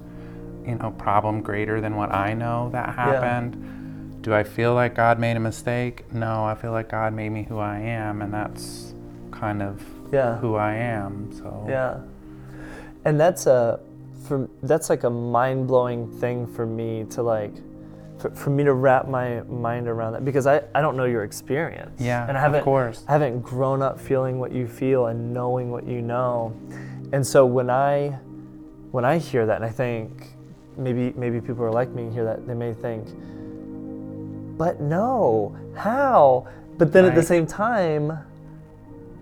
you 0.66 0.74
know, 0.76 0.90
problem 0.92 1.40
greater 1.40 1.80
than 1.80 1.96
what 1.96 2.12
I 2.12 2.32
know 2.34 2.70
that 2.72 2.94
happened. 2.94 4.22
Do 4.22 4.34
I 4.34 4.42
feel 4.42 4.74
like 4.74 4.94
God 4.94 5.18
made 5.18 5.36
a 5.36 5.40
mistake? 5.40 6.12
No, 6.12 6.44
I 6.44 6.54
feel 6.54 6.72
like 6.72 6.88
God 6.88 7.12
made 7.12 7.28
me 7.30 7.42
who 7.42 7.58
I 7.58 7.78
am, 7.78 8.22
and 8.22 8.32
that's 8.32 8.94
kind 9.30 9.62
of 9.62 9.82
Yeah. 10.14 10.38
who 10.38 10.54
I 10.54 10.74
am. 10.74 11.30
So 11.32 11.66
Yeah. 11.68 12.00
And 13.04 13.20
that's 13.20 13.46
a 13.46 13.80
for 14.26 14.48
that's 14.62 14.88
like 14.88 15.04
a 15.04 15.10
mind-blowing 15.10 16.10
thing 16.18 16.46
for 16.46 16.64
me 16.64 17.04
to 17.10 17.22
like 17.22 17.52
for, 18.18 18.30
for 18.30 18.50
me 18.50 18.64
to 18.64 18.72
wrap 18.72 19.06
my 19.06 19.42
mind 19.42 19.86
around 19.88 20.14
that 20.14 20.24
because 20.24 20.46
I, 20.46 20.62
I 20.74 20.80
don't 20.80 20.96
know 20.96 21.04
your 21.04 21.24
experience. 21.24 22.00
Yeah, 22.00 22.26
and 22.26 22.38
I 22.38 22.40
haven't 22.40 22.60
of 22.60 22.64
course. 22.64 23.04
I 23.06 23.12
haven't 23.12 23.40
grown 23.40 23.82
up 23.82 24.00
feeling 24.00 24.38
what 24.38 24.52
you 24.52 24.66
feel 24.66 25.06
and 25.06 25.34
knowing 25.34 25.70
what 25.70 25.86
you 25.86 26.00
know. 26.00 26.56
And 27.12 27.26
so 27.26 27.44
when 27.44 27.68
I 27.68 28.18
when 28.92 29.04
I 29.04 29.18
hear 29.18 29.44
that 29.44 29.56
and 29.56 29.64
I 29.64 29.70
think 29.70 30.28
maybe 30.78 31.12
maybe 31.16 31.40
people 31.40 31.64
are 31.64 31.72
like 31.72 31.90
me 31.90 32.04
and 32.04 32.12
hear 32.12 32.24
that 32.24 32.46
they 32.46 32.54
may 32.54 32.72
think 32.72 33.06
but 34.56 34.80
no, 34.80 35.56
how? 35.76 36.46
But 36.78 36.92
then 36.92 37.04
at 37.04 37.14
the 37.14 37.22
same 37.22 37.46
time 37.46 38.18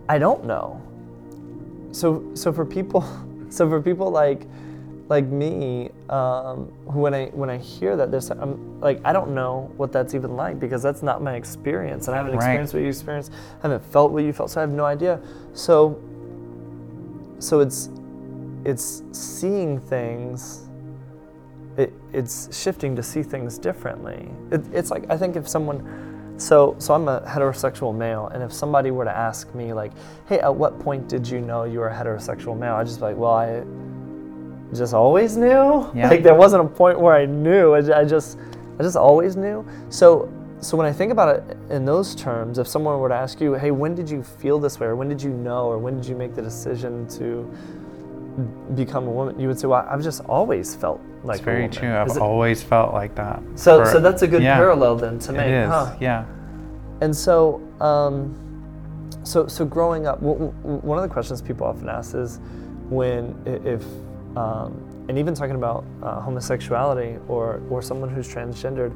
I 0.09 0.19
don't 0.19 0.45
know. 0.45 0.81
So 1.93 2.23
so 2.35 2.53
for 2.53 2.65
people 2.65 3.05
so 3.49 3.69
for 3.69 3.81
people 3.81 4.11
like 4.11 4.47
like 5.09 5.27
me 5.27 5.91
um, 6.09 6.73
who 6.91 7.01
when 7.01 7.13
I 7.13 7.27
when 7.27 7.51
I 7.51 7.59
hear 7.59 7.97
that 7.97 8.11
there's 8.11 8.31
I'm 8.31 8.81
like 8.81 9.01
I 9.05 9.13
don't 9.13 9.35
know 9.35 9.71
what 9.77 9.93
that's 9.93 10.15
even 10.15 10.37
like 10.37 10.59
because 10.59 10.83
that's 10.83 11.03
not 11.03 11.23
my 11.23 11.35
experience 11.35 12.07
and 12.09 12.15
I 12.15 12.19
haven't 12.19 12.33
Right. 12.35 12.45
experienced 12.45 12.73
what 12.75 12.83
you 12.83 12.89
experienced 12.89 13.33
I 13.59 13.63
haven't 13.69 13.85
felt 13.93 14.13
what 14.13 14.25
you 14.25 14.33
felt 14.33 14.51
so 14.51 14.61
I 14.61 14.63
have 14.63 14.71
no 14.71 14.85
idea 14.85 15.21
so 15.53 16.01
so 17.41 17.61
it's 17.61 17.91
it's 18.65 19.03
seeing 19.13 19.81
things 19.81 20.69
it, 21.77 21.93
it's 22.13 22.57
shifting 22.57 22.95
to 22.97 23.03
see 23.03 23.23
things 23.23 23.59
differently 23.59 24.31
it, 24.51 24.63
it's 24.73 24.91
like 24.91 25.11
I 25.11 25.17
think 25.19 25.37
if 25.37 25.49
someone 25.49 26.12
so, 26.37 26.75
so 26.79 26.95
I'm 26.95 27.09
a 27.09 27.21
heterosexual 27.21 27.95
male, 27.95 28.29
and 28.29 28.43
if 28.43 28.53
somebody 28.53 28.91
were 28.91 29.05
to 29.05 29.17
ask 29.17 29.55
me, 29.55 29.73
like, 29.73 29.93
"Hey, 30.27 30.41
at 30.41 30.55
what 30.55 30.79
point 30.81 31.09
did 31.09 31.29
you 31.29 31.41
know 31.41 31.65
you 31.65 31.79
were 31.79 31.89
a 31.89 31.95
heterosexual 31.95 32.59
male?" 32.59 32.75
I'd 32.75 32.87
just 32.87 32.99
be 32.99 33.07
like, 33.07 33.17
"Well, 33.17 33.33
I 33.33 33.63
just 34.75 34.95
always 34.95 35.37
knew. 35.37 35.91
Yeah. 35.95 36.09
Like, 36.09 36.23
there 36.23 36.35
wasn't 36.35 36.65
a 36.65 36.69
point 36.69 36.99
where 36.99 37.15
I 37.15 37.27
knew. 37.27 37.75
I, 37.75 38.01
I 38.01 38.05
just, 38.05 38.39
I 38.79 38.83
just 38.83 38.97
always 38.97 39.37
knew." 39.37 39.65
So, 39.91 40.33
so 40.61 40.77
when 40.77 40.87
I 40.87 40.93
think 40.93 41.13
about 41.13 41.37
it 41.37 41.57
in 41.71 41.85
those 41.85 42.15
terms, 42.15 42.59
if 42.59 42.67
someone 42.67 42.99
were 42.99 43.09
to 43.09 43.15
ask 43.15 43.41
you, 43.41 43.55
"Hey, 43.55 43.71
when 43.71 43.95
did 43.95 44.09
you 44.09 44.23
feel 44.23 44.59
this 44.59 44.81
way, 44.81 44.87
or 44.87 44.97
when 44.97 45.09
did 45.09 45.23
you 45.23 45.31
know, 45.31 45.67
or 45.67 45.79
when 45.79 45.97
did 45.97 46.07
you 46.07 46.17
make 46.17 46.35
the 46.35 46.43
decision 46.43 47.07
to 47.09 47.49
become 48.75 49.07
a 49.07 49.11
woman?" 49.11 49.39
You 49.41 49.49
would 49.49 49.59
say, 49.59 49.67
"Well, 49.69 49.87
I've 49.89 50.03
just 50.03 50.25
always 50.27 50.75
felt 50.75 51.01
like 51.25 51.37
it's 51.37 51.45
very 51.45 51.63
woman." 51.63 51.71
true. 51.77 51.95
I've 51.97 52.09
it- 52.09 52.19
always 52.19 52.63
felt 52.63 52.93
like 52.93 53.15
that. 53.17 53.41
so, 53.55 53.85
For- 53.85 53.91
so 53.93 54.01
that's 54.01 54.23
a 54.23 54.29
good 54.29 54.43
yeah, 54.43 54.57
parallel 54.57 54.97
then 54.97 55.19
to 55.21 55.33
make, 55.33 55.47
It 55.47 55.65
is. 55.65 55.69
huh? 55.69 55.95
Yeah. 56.01 56.25
And 57.01 57.15
so, 57.17 57.61
um, 57.81 58.35
so, 59.25 59.47
so 59.47 59.65
growing 59.65 60.07
up, 60.07 60.21
w- 60.21 60.53
w- 60.63 60.81
one 60.83 60.99
of 60.99 61.03
the 61.03 61.09
questions 61.13 61.43
people 61.43 61.67
often 61.67 61.89
ask 61.89 62.15
is 62.15 62.39
when, 62.91 63.35
if, 63.47 63.85
um, 64.37 64.73
and 65.09 65.19
even 65.19 65.35
talking 65.35 65.57
about 65.57 65.85
uh, 66.03 66.21
homosexuality 66.21 67.19
or, 67.29 67.61
or 67.71 67.83
someone 67.83 68.09
who's 68.09 68.29
transgendered, 68.33 68.93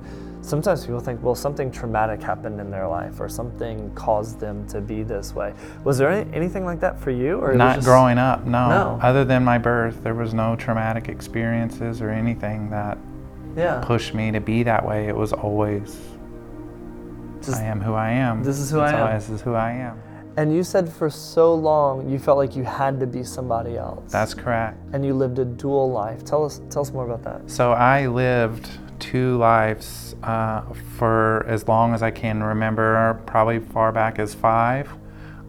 sometimes 0.46 0.86
people 0.86 1.00
think, 1.00 1.22
well, 1.22 1.34
something 1.34 1.70
traumatic 1.70 2.22
happened 2.22 2.60
in 2.60 2.70
their 2.70 2.86
life 2.86 3.18
or 3.20 3.28
something 3.28 3.92
caused 3.94 4.38
them 4.38 4.66
to 4.68 4.80
be 4.80 5.02
this 5.02 5.34
way. 5.34 5.52
Was 5.84 5.98
there 5.98 6.08
any, 6.10 6.32
anything 6.32 6.64
like 6.64 6.78
that 6.80 7.00
for 7.00 7.10
you? 7.10 7.38
Or 7.40 7.52
Not 7.54 7.76
just- 7.76 7.86
growing 7.86 8.16
up, 8.18 8.44
no. 8.46 8.68
No. 8.68 8.98
Other 9.02 9.24
than 9.24 9.44
my 9.44 9.58
birth, 9.58 10.02
there 10.04 10.14
was 10.14 10.32
no 10.34 10.54
traumatic 10.56 11.08
experiences 11.08 12.00
or 12.00 12.10
anything 12.10 12.70
that 12.70 12.96
Yeah. 13.56 13.80
pushed 13.84 14.14
me 14.14 14.30
to 14.30 14.40
be 14.40 14.62
that 14.62 14.86
way. 14.86 15.08
It 15.08 15.16
was 15.16 15.32
always 15.32 15.98
Just- 17.42 17.60
I 17.60 17.64
am 17.64 17.80
who 17.80 17.94
I 17.94 18.10
am. 18.10 18.42
This 18.44 18.58
is 18.58 18.70
who 18.70 18.78
I 18.80 18.92
all- 18.92 19.08
am. 19.08 19.14
This 19.18 19.28
is 19.30 19.40
who 19.42 19.54
I 19.54 19.72
am. 19.72 19.96
and 20.38 20.52
you 20.54 20.62
said 20.62 20.86
for 20.86 21.08
so 21.08 21.54
long 21.54 22.06
you 22.10 22.18
felt 22.18 22.36
like 22.36 22.54
you 22.54 22.62
had 22.62 23.00
to 23.00 23.06
be 23.06 23.22
somebody 23.24 23.78
else. 23.78 24.12
That's 24.12 24.34
correct. 24.34 24.76
and 24.92 25.02
you 25.04 25.14
lived 25.14 25.38
a 25.38 25.44
dual 25.46 25.90
life. 25.90 26.24
Tell 26.24 26.44
us, 26.44 26.60
tell 26.70 26.82
us 26.82 26.92
more 26.92 27.04
about 27.06 27.22
that. 27.24 27.40
So 27.50 27.72
I 27.72 28.06
lived 28.06 28.68
two 28.98 29.36
lives 29.38 30.14
uh, 30.22 30.62
for 30.96 31.44
as 31.48 31.66
long 31.68 31.94
as 31.94 32.02
I 32.02 32.10
can 32.10 32.42
remember, 32.42 33.20
probably 33.26 33.58
far 33.58 33.92
back 33.92 34.18
as 34.18 34.34
five, 34.34 34.90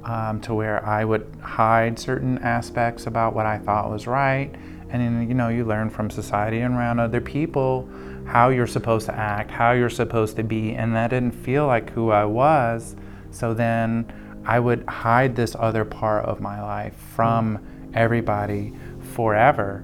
um, 0.03 0.39
to 0.41 0.53
where 0.53 0.85
I 0.85 1.03
would 1.03 1.27
hide 1.41 1.99
certain 1.99 2.37
aspects 2.39 3.07
about 3.07 3.33
what 3.33 3.45
I 3.45 3.57
thought 3.57 3.89
was 3.89 4.07
right. 4.07 4.53
And 4.89 5.01
then, 5.01 5.27
you 5.27 5.33
know, 5.33 5.49
you 5.49 5.65
learn 5.65 5.89
from 5.89 6.09
society 6.09 6.61
and 6.61 6.75
around 6.75 6.99
other 6.99 7.19
people 7.19 7.89
how 8.25 8.49
you're 8.49 8.67
supposed 8.67 9.05
to 9.07 9.15
act, 9.15 9.51
how 9.51 9.71
you're 9.71 9.89
supposed 9.89 10.35
to 10.35 10.43
be, 10.43 10.73
and 10.73 10.95
that 10.95 11.09
didn't 11.09 11.31
feel 11.31 11.67
like 11.67 11.89
who 11.91 12.11
I 12.11 12.25
was. 12.25 12.95
So 13.31 13.53
then 13.53 14.11
I 14.45 14.59
would 14.59 14.87
hide 14.87 15.35
this 15.35 15.55
other 15.59 15.83
part 15.85 16.25
of 16.25 16.39
my 16.39 16.61
life 16.61 16.95
from 17.15 17.59
everybody 17.93 18.73
forever 19.13 19.83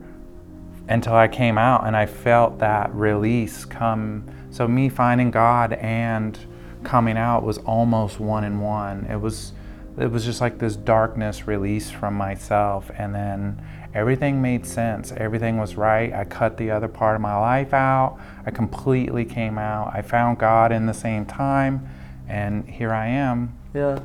until 0.88 1.16
I 1.16 1.28
came 1.28 1.58
out 1.58 1.86
and 1.86 1.96
I 1.96 2.06
felt 2.06 2.60
that 2.60 2.94
release 2.94 3.66
come. 3.66 4.26
So 4.52 4.68
me 4.68 4.90
finding 4.90 5.32
God 5.32 5.74
and 5.74 6.38
coming 6.84 7.18
out 7.18 7.44
was 7.44 7.58
almost 7.60 8.20
one 8.20 8.44
in 8.44 8.60
one. 8.60 9.06
It 9.06 9.20
was 9.20 9.54
it 9.98 10.08
was 10.08 10.26
just 10.26 10.42
like 10.42 10.58
this 10.58 10.76
darkness 10.76 11.48
release 11.48 11.92
from 11.92 12.16
myself 12.16 12.90
and 12.98 13.14
then 13.14 13.64
everything 13.94 14.42
made 14.42 14.66
sense. 14.66 15.12
Everything 15.12 15.58
was 15.58 15.76
right. 15.76 16.12
I 16.12 16.24
cut 16.24 16.58
the 16.58 16.72
other 16.72 16.88
part 16.88 17.16
of 17.16 17.22
my 17.22 17.38
life 17.38 17.74
out. 17.74 18.20
I 18.46 18.52
completely 18.52 19.24
came 19.24 19.60
out. 19.60 19.92
I 19.94 20.02
found 20.02 20.40
God 20.40 20.72
in 20.72 20.88
the 20.88 20.94
same 20.96 21.26
time 21.26 21.88
and 22.28 22.68
here 22.68 22.92
I 22.92 23.08
am. 23.08 23.56
Yeah. 23.74 24.00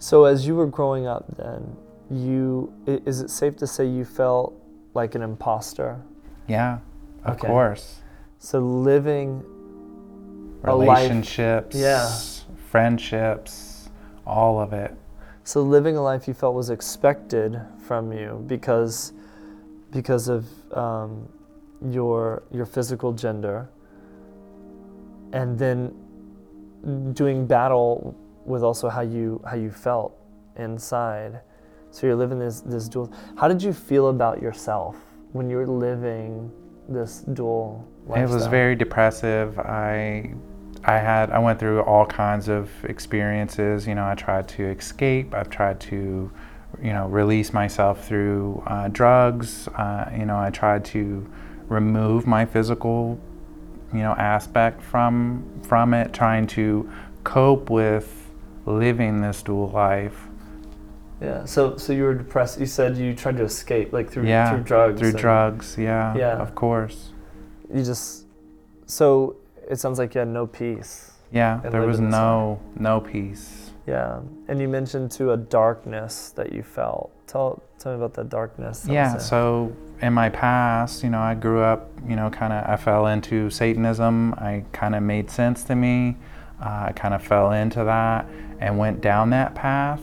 So 0.00 0.24
as 0.24 0.46
you 0.46 0.56
were 0.56 0.66
growing 0.66 1.06
up, 1.06 1.24
then 1.36 1.76
you 2.10 2.72
is 2.86 3.20
it 3.20 3.30
safe 3.30 3.56
to 3.56 3.66
say 3.66 3.86
you 3.86 4.04
felt 4.04 4.54
like 4.96 5.14
an 5.14 5.22
imposter? 5.22 6.00
Yeah. 6.48 6.78
Of 7.24 7.36
Okay. 7.36 7.46
course. 7.46 8.00
So 8.38 8.58
living 8.58 9.44
Relationships, 10.62 11.76
Yeah. 11.76 12.08
friendships, 12.70 13.88
all 14.26 14.58
of 14.60 14.72
it. 14.72 14.92
so 15.44 15.62
living 15.62 15.96
a 15.96 16.02
life 16.02 16.26
you 16.26 16.34
felt 16.34 16.56
was 16.56 16.70
expected 16.70 17.60
from 17.78 18.12
you 18.12 18.42
because 18.48 19.12
because 19.92 20.28
of 20.28 20.44
um, 20.76 21.28
your 21.88 22.42
your 22.50 22.66
physical 22.66 23.12
gender, 23.12 23.68
and 25.32 25.56
then 25.56 25.94
doing 27.12 27.46
battle 27.46 28.14
with 28.44 28.62
also 28.64 28.88
how 28.88 29.02
you 29.02 29.40
how 29.48 29.54
you 29.56 29.70
felt 29.70 30.16
inside. 30.56 31.40
So 31.96 32.06
you're 32.06 32.14
living 32.14 32.38
this 32.38 32.60
this 32.60 32.90
dual. 32.90 33.10
How 33.38 33.48
did 33.48 33.62
you 33.62 33.72
feel 33.72 34.08
about 34.08 34.42
yourself 34.42 34.96
when 35.32 35.48
you 35.48 35.56
were 35.56 35.66
living 35.66 36.52
this 36.90 37.20
dual 37.20 37.88
lifestyle? 38.06 38.30
It 38.30 38.34
was 38.34 38.46
very 38.48 38.76
depressive. 38.76 39.58
I 39.58 40.34
I 40.84 40.98
had 40.98 41.30
I 41.30 41.38
went 41.38 41.58
through 41.58 41.80
all 41.84 42.04
kinds 42.04 42.48
of 42.50 42.70
experiences. 42.84 43.86
You 43.86 43.94
know, 43.94 44.06
I 44.06 44.14
tried 44.14 44.46
to 44.48 44.66
escape. 44.66 45.34
I've 45.34 45.48
tried 45.48 45.80
to, 45.88 46.30
you 46.82 46.92
know, 46.92 47.06
release 47.06 47.54
myself 47.54 48.06
through 48.06 48.62
uh, 48.66 48.88
drugs. 48.88 49.66
Uh, 49.68 50.10
you 50.14 50.26
know, 50.26 50.36
I 50.36 50.50
tried 50.50 50.84
to 50.96 51.26
remove 51.68 52.26
my 52.26 52.44
physical, 52.44 53.18
you 53.94 54.00
know, 54.00 54.12
aspect 54.18 54.82
from 54.82 55.42
from 55.62 55.94
it, 55.94 56.12
trying 56.12 56.46
to 56.48 56.90
cope 57.24 57.70
with 57.70 58.30
living 58.66 59.22
this 59.22 59.40
dual 59.42 59.70
life. 59.70 60.25
Yeah. 61.20 61.44
So 61.44 61.76
so 61.76 61.92
you 61.92 62.04
were 62.04 62.14
depressed. 62.14 62.60
You 62.60 62.66
said 62.66 62.96
you 62.96 63.14
tried 63.14 63.36
to 63.38 63.44
escape, 63.44 63.92
like 63.92 64.10
through 64.10 64.26
yeah, 64.26 64.50
through 64.50 64.64
drugs. 64.64 65.00
Through 65.00 65.12
drugs, 65.12 65.76
yeah, 65.78 66.14
Yeah. 66.16 66.36
of 66.36 66.54
course. 66.54 67.12
You 67.72 67.82
just. 67.82 68.26
So 68.86 69.36
it 69.68 69.76
sounds 69.80 69.98
like 69.98 70.14
you 70.14 70.20
had 70.20 70.28
no 70.28 70.46
peace. 70.46 71.12
Yeah, 71.32 71.60
there 71.70 71.82
was 71.82 72.00
no 72.00 72.60
no 72.78 73.00
peace. 73.00 73.70
Yeah. 73.86 74.20
And 74.48 74.60
you 74.60 74.68
mentioned 74.68 75.10
too 75.10 75.32
a 75.32 75.36
darkness 75.36 76.30
that 76.30 76.52
you 76.52 76.62
felt. 76.62 77.12
Tell 77.26 77.62
tell 77.78 77.92
me 77.92 77.96
about 77.96 78.14
that 78.14 78.28
darkness. 78.28 78.80
that 78.80 78.92
Yeah, 78.92 79.18
so 79.18 79.74
in 80.02 80.12
my 80.12 80.28
past, 80.28 81.02
you 81.02 81.10
know, 81.10 81.20
I 81.20 81.34
grew 81.34 81.60
up, 81.60 81.90
you 82.06 82.16
know, 82.16 82.28
kind 82.30 82.52
of, 82.52 82.68
I 82.68 82.76
fell 82.76 83.06
into 83.06 83.48
Satanism. 83.50 84.34
I 84.34 84.64
kind 84.72 84.94
of 84.94 85.02
made 85.02 85.30
sense 85.30 85.64
to 85.64 85.74
me. 85.74 86.16
Uh, 86.60 86.86
I 86.88 86.92
kind 86.94 87.14
of 87.14 87.22
fell 87.22 87.52
into 87.52 87.84
that 87.84 88.26
and 88.60 88.78
went 88.78 89.00
down 89.00 89.30
that 89.30 89.54
path 89.54 90.00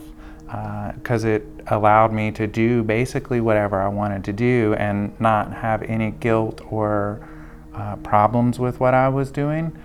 because 0.94 1.24
it 1.24 1.44
allowed 1.68 2.12
me 2.12 2.30
to 2.32 2.46
do 2.46 2.82
basically 2.82 3.40
whatever 3.40 3.80
I 3.80 3.88
wanted 3.88 4.24
to 4.24 4.32
do 4.32 4.74
and 4.78 5.18
not 5.20 5.52
have 5.52 5.82
any 5.82 6.10
guilt 6.12 6.60
or 6.70 7.26
uh, 7.74 7.96
problems 7.96 8.58
with 8.58 8.80
what 8.80 8.94
I 8.94 9.08
was 9.08 9.30
doing. 9.30 9.76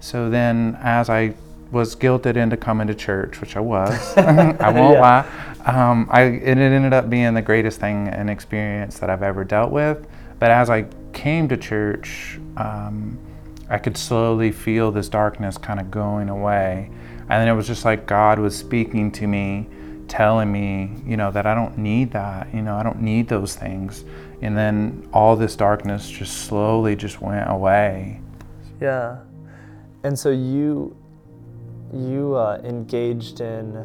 So 0.00 0.30
then, 0.30 0.78
as 0.82 1.10
I 1.10 1.34
was 1.72 1.96
guilted 1.96 2.36
into 2.36 2.56
coming 2.56 2.86
to 2.86 2.94
church, 2.94 3.40
which 3.40 3.56
I 3.56 3.60
was, 3.60 4.16
I 4.16 4.70
won't 4.70 4.94
Yeah. 4.94 5.00
lie, 5.00 5.26
um, 5.66 6.06
I, 6.10 6.22
it 6.22 6.58
ended 6.58 6.92
up 6.92 7.10
being 7.10 7.34
the 7.34 7.42
greatest 7.42 7.80
thing 7.80 8.08
and 8.08 8.30
experience 8.30 8.98
that 9.00 9.10
I've 9.10 9.22
ever 9.22 9.42
dealt 9.44 9.72
with. 9.72 10.06
But 10.38 10.50
as 10.50 10.70
I 10.70 10.86
came 11.12 11.48
to 11.48 11.56
church, 11.56 12.38
um, 12.56 13.18
I 13.68 13.78
could 13.78 13.96
slowly 13.96 14.52
feel 14.52 14.92
this 14.92 15.08
darkness 15.08 15.58
kind 15.58 15.80
of 15.80 15.90
going 15.90 16.28
away. 16.28 16.90
And 17.28 17.40
then 17.42 17.48
it 17.48 17.54
was 17.54 17.66
just 17.66 17.84
like 17.84 18.06
God 18.06 18.38
was 18.38 18.56
speaking 18.56 19.10
to 19.12 19.26
me, 19.26 19.66
telling 20.08 20.50
me, 20.50 20.90
you 21.04 21.16
know, 21.16 21.30
that 21.30 21.46
I 21.46 21.54
don't 21.54 21.78
need 21.78 22.10
that. 22.12 22.52
You 22.54 22.62
know, 22.62 22.76
I 22.76 22.82
don't 22.82 23.00
need 23.00 23.28
those 23.28 23.54
things. 23.54 24.04
And 24.42 24.56
then 24.56 25.08
all 25.12 25.36
this 25.36 25.56
darkness 25.56 26.10
just 26.10 26.46
slowly 26.46 26.96
just 26.96 27.20
went 27.20 27.48
away. 27.50 28.20
Yeah. 28.80 29.18
And 30.04 30.18
so 30.18 30.30
you 30.30 30.96
you 31.92 32.34
uh, 32.34 32.60
engaged 32.64 33.40
in 33.40 33.76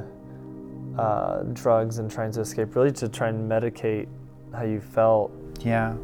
uh, 0.98 1.44
drugs 1.54 2.00
and 2.00 2.12
trying 2.12 2.32
to 2.34 2.42
escape, 2.42 2.76
really 2.76 2.92
to 2.92 3.08
try 3.08 3.30
and 3.30 3.50
medicate 3.50 4.08
how 4.54 4.64
you 4.64 4.82
felt. 4.82 5.32
Yeah. 5.62 5.96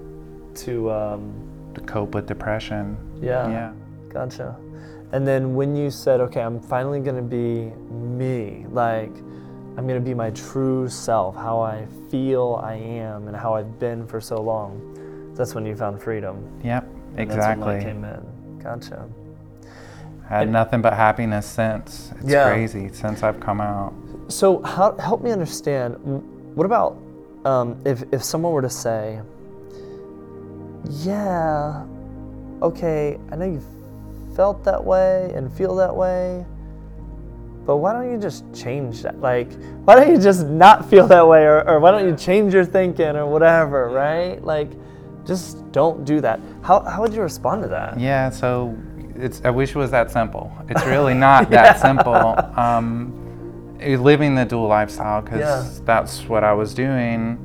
To 0.56 0.91
um, 0.91 1.71
to 1.73 1.82
cope 1.82 2.15
with 2.15 2.25
depression. 2.25 2.97
Yeah. 3.21 3.49
Yeah. 3.49 3.73
Gotcha. 4.10 4.58
And 5.12 5.25
then 5.25 5.56
when 5.56 5.75
you 5.75 5.89
said, 5.89 6.19
okay, 6.19 6.41
I'm 6.41 6.60
finally 6.60 6.99
going 6.99 7.15
to 7.15 7.21
be 7.21 7.71
me, 7.93 8.65
like 8.71 9.12
I'm 9.77 9.85
going 9.87 9.99
to 9.99 10.05
be 10.05 10.15
my 10.15 10.31
true 10.31 10.89
self, 10.89 11.35
how 11.35 11.59
I 11.61 11.85
feel 12.09 12.59
I 12.63 12.73
am 12.73 13.27
and 13.27 13.37
how 13.37 13.53
I've 13.53 13.79
been 13.79 14.07
for 14.07 14.19
so 14.19 14.41
long, 14.41 15.31
that's 15.35 15.53
when 15.53 15.65
you 15.67 15.75
found 15.75 16.01
freedom. 16.01 16.43
Yep, 16.63 16.83
And 17.11 17.19
exactly. 17.19 17.73
That's 17.75 17.85
when 17.85 18.01
light 18.01 18.13
came 18.15 18.55
in. 18.57 18.59
Gotcha. 18.63 19.07
Had 20.27 20.43
And- 20.43 20.51
nothing 20.51 20.81
but 20.81 20.93
happiness 20.93 21.45
since. 21.45 22.11
It's 22.19 22.29
Yeah. 22.31 22.49
crazy 22.49 22.89
since 22.91 23.21
I've 23.21 23.39
come 23.39 23.61
out. 23.61 23.93
So, 24.29 24.61
how, 24.63 24.93
help 24.97 25.21
me 25.21 25.31
understand. 25.31 25.95
What 26.55 26.65
about 26.65 26.97
um, 27.45 27.77
if 27.85 28.03
if 28.11 28.23
someone 28.23 28.51
were 28.51 28.61
to 28.63 28.69
say, 28.69 29.21
"Yeah, 30.89 31.83
okay, 32.61 33.17
I 33.31 33.35
know 33.35 33.45
you 33.45 33.61
felt 34.35 34.63
that 34.65 34.83
way 34.83 35.31
and 35.35 35.51
feel 35.53 35.75
that 35.75 35.95
way, 35.95 36.45
but 37.67 37.77
why 37.77 37.91
don't 37.93 38.10
you 38.10 38.17
just 38.17 38.45
change 38.56 39.03
that? 39.03 39.19
Like, 39.19 39.51
why 39.84 39.95
don't 39.95 40.10
you 40.10 40.19
just 40.19 40.47
not 40.47 40.89
feel 40.89 41.06
that 41.08 41.27
way, 41.27 41.43
or, 41.43 41.67
or 41.69 41.80
why 41.80 41.91
don't 41.91 42.08
you 42.08 42.15
change 42.15 42.53
your 42.53 42.65
thinking, 42.65 43.15
or 43.17 43.27
whatever, 43.27 43.89
right? 43.89 44.43
Like, 44.43 44.71
just 45.25 45.69
don't 45.73 46.06
do 46.06 46.21
that." 46.21 46.39
How 46.63 46.80
how 46.80 47.01
would 47.01 47.13
you 47.13 47.21
respond 47.21 47.62
to 47.63 47.67
that? 47.69 47.99
Yeah, 47.99 48.30
so 48.30 48.75
it's. 49.15 49.41
I 49.43 49.49
wish 49.51 49.71
it 49.75 49.77
was 49.77 49.91
that 49.91 50.10
simple. 50.10 50.51
It's 50.69 50.84
really 50.86 51.13
not 51.27 51.49
that 51.51 51.80
simple. 51.80 52.36
Um, 52.60 53.75
eh, 53.82 53.97
living 53.97 54.34
the 54.34 54.45
dual 54.45 54.67
lifestyle 54.67 55.21
because 55.21 55.39
Yeah. 55.39 55.86
that's 55.86 56.23
what 56.30 56.43
I 56.45 56.53
was 56.53 56.73
doing. 56.73 57.43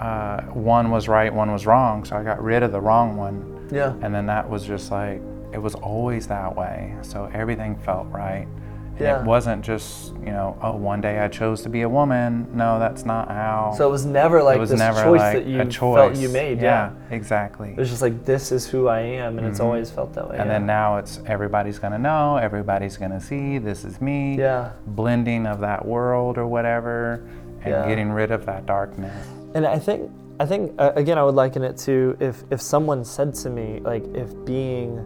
Uh, 0.00 0.42
one 0.52 0.90
was 0.90 1.06
right, 1.06 1.32
one 1.32 1.52
was 1.52 1.64
wrong, 1.66 2.04
so 2.04 2.16
I 2.16 2.24
got 2.24 2.42
rid 2.42 2.64
of 2.64 2.72
the 2.72 2.80
wrong 2.80 3.16
one, 3.16 3.68
Yeah. 3.70 3.94
and 4.02 4.12
then 4.12 4.26
that 4.26 4.50
was 4.50 4.66
just 4.66 4.90
like 4.90 5.22
it 5.52 5.62
was 5.62 5.76
always 5.76 6.26
that 6.26 6.56
way. 6.56 6.92
So 7.02 7.30
everything 7.32 7.76
felt 7.76 8.08
right. 8.10 8.48
And 8.96 9.00
Yeah. 9.00 9.20
It 9.20 9.26
wasn't 9.26 9.64
just 9.64 10.14
you 10.24 10.30
know, 10.32 10.56
oh, 10.62 10.76
one 10.76 11.00
day 11.00 11.18
I 11.20 11.28
chose 11.28 11.62
to 11.62 11.68
be 11.68 11.82
a 11.82 11.88
woman. 11.88 12.46
No, 12.54 12.78
that's 12.78 13.04
not 13.04 13.28
how. 13.28 13.74
So 13.76 13.86
it 13.88 13.90
was 13.90 14.06
never 14.06 14.42
like 14.42 14.56
it 14.56 14.60
was 14.60 14.70
this 14.70 14.78
never 14.78 15.02
choice 15.02 15.20
like 15.20 15.34
that 15.34 15.46
you 15.46 15.64
choice. 15.64 15.96
felt 15.96 16.14
you 16.16 16.28
made. 16.30 16.60
Yeah, 16.62 16.92
exactly. 17.10 17.70
It 17.70 17.76
was 17.76 17.90
just 17.90 18.02
like 18.02 18.24
this 18.24 18.52
is 18.52 18.66
who 18.66 18.88
I 18.88 19.00
am, 19.00 19.36
and 19.38 19.46
it's 19.46 19.58
Mhm. 19.58 19.64
always 19.64 19.90
felt 19.90 20.14
that 20.14 20.28
way. 20.30 20.36
And 20.38 20.46
yeah. 20.46 20.52
then 20.58 20.66
now 20.66 20.96
it's 20.96 21.20
everybody's 21.26 21.78
gonna 21.78 21.98
know, 21.98 22.36
everybody's 22.36 22.96
gonna 22.96 23.20
see, 23.20 23.58
this 23.58 23.84
is 23.84 24.00
me. 24.00 24.36
yeah, 24.38 24.70
Blending 24.86 25.46
of 25.46 25.60
that 25.60 25.84
world 25.84 26.38
or 26.38 26.46
whatever, 26.46 27.20
and 27.62 27.70
Yeah. 27.74 27.86
getting 27.88 28.12
rid 28.12 28.30
of 28.30 28.46
that 28.46 28.64
darkness. 28.66 29.14
and 29.54 29.66
I 29.66 29.78
think 29.78 30.10
I 30.40 30.46
think 30.46 30.72
uh, 30.78 30.90
again 30.96 31.16
I 31.18 31.22
would 31.22 31.34
liken 31.36 31.62
it 31.62 31.76
to 31.86 32.16
if 32.18 32.42
if 32.50 32.60
someone 32.60 33.04
said 33.04 33.34
to 33.34 33.50
me 33.50 33.80
like 33.84 34.04
if 34.14 34.34
being 34.44 34.98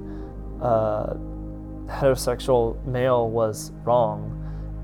uh, 0.63 1.15
heterosexual 1.89 2.85
male 2.87 3.29
was 3.29 3.73
wrong, 3.85 4.35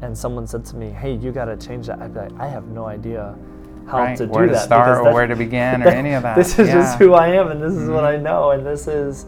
and 0.03 0.17
someone 0.17 0.47
said 0.47 0.65
to 0.67 0.77
me, 0.77 0.91
"Hey, 0.91 1.15
you 1.15 1.33
got 1.33 1.47
to 1.47 1.57
change 1.57 1.87
that," 1.87 2.01
I'd 2.01 2.15
be 2.15 2.21
like, 2.21 2.33
I 2.39 2.49
have 2.49 2.67
no 2.67 2.87
idea 2.87 3.37
how 3.87 3.99
right? 3.99 4.17
to 4.17 4.27
do 4.27 4.33
where 4.33 4.47
to 4.47 4.53
that 4.53 4.65
start 4.65 4.99
or 4.99 5.05
that- 5.05 5.15
where 5.15 5.27
to 5.27 5.37
begin 5.37 5.83
or 5.85 5.89
any 5.89 6.15
of 6.15 6.23
that. 6.23 6.37
This 6.37 6.59
is 6.59 6.69
just 6.69 6.99
who 6.99 7.15
I 7.15 7.29
am, 7.29 7.51
and 7.51 7.63
this 7.63 7.75
is 7.75 7.89
what 7.89 8.05
I 8.05 8.17
know, 8.17 8.51
and 8.51 8.67
this 8.67 8.89
is. 8.89 9.27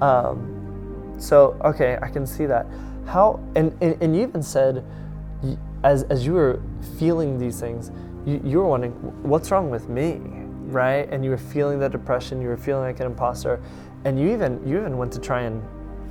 Um, 0.00 1.14
so 1.18 1.56
okay, 1.64 1.98
I 2.02 2.08
can 2.08 2.26
see 2.26 2.46
that. 2.46 2.66
How 3.06 3.40
and 3.54 3.76
and, 3.80 3.96
and 4.02 4.14
you 4.14 4.22
even 4.22 4.42
said, 4.42 4.84
as 5.82 6.04
as 6.04 6.26
you 6.26 6.32
were 6.34 6.60
feeling 6.98 7.38
these 7.38 7.60
things, 7.60 7.90
you, 8.26 8.40
you 8.44 8.58
were 8.58 8.66
wondering, 8.66 8.92
what's 9.22 9.50
wrong 9.50 9.70
with 9.70 9.88
me, 9.88 10.20
right? 10.66 11.08
And 11.10 11.24
you 11.24 11.30
were 11.30 11.38
feeling 11.38 11.78
the 11.78 11.88
depression, 11.88 12.40
you 12.40 12.48
were 12.48 12.56
feeling 12.56 12.82
like 12.84 13.00
an 13.00 13.06
imposter, 13.06 13.60
and 14.04 14.18
you 14.18 14.32
even 14.32 14.66
you 14.66 14.78
even 14.78 14.96
went 14.98 15.12
to 15.12 15.20
try 15.20 15.42
and 15.42 15.62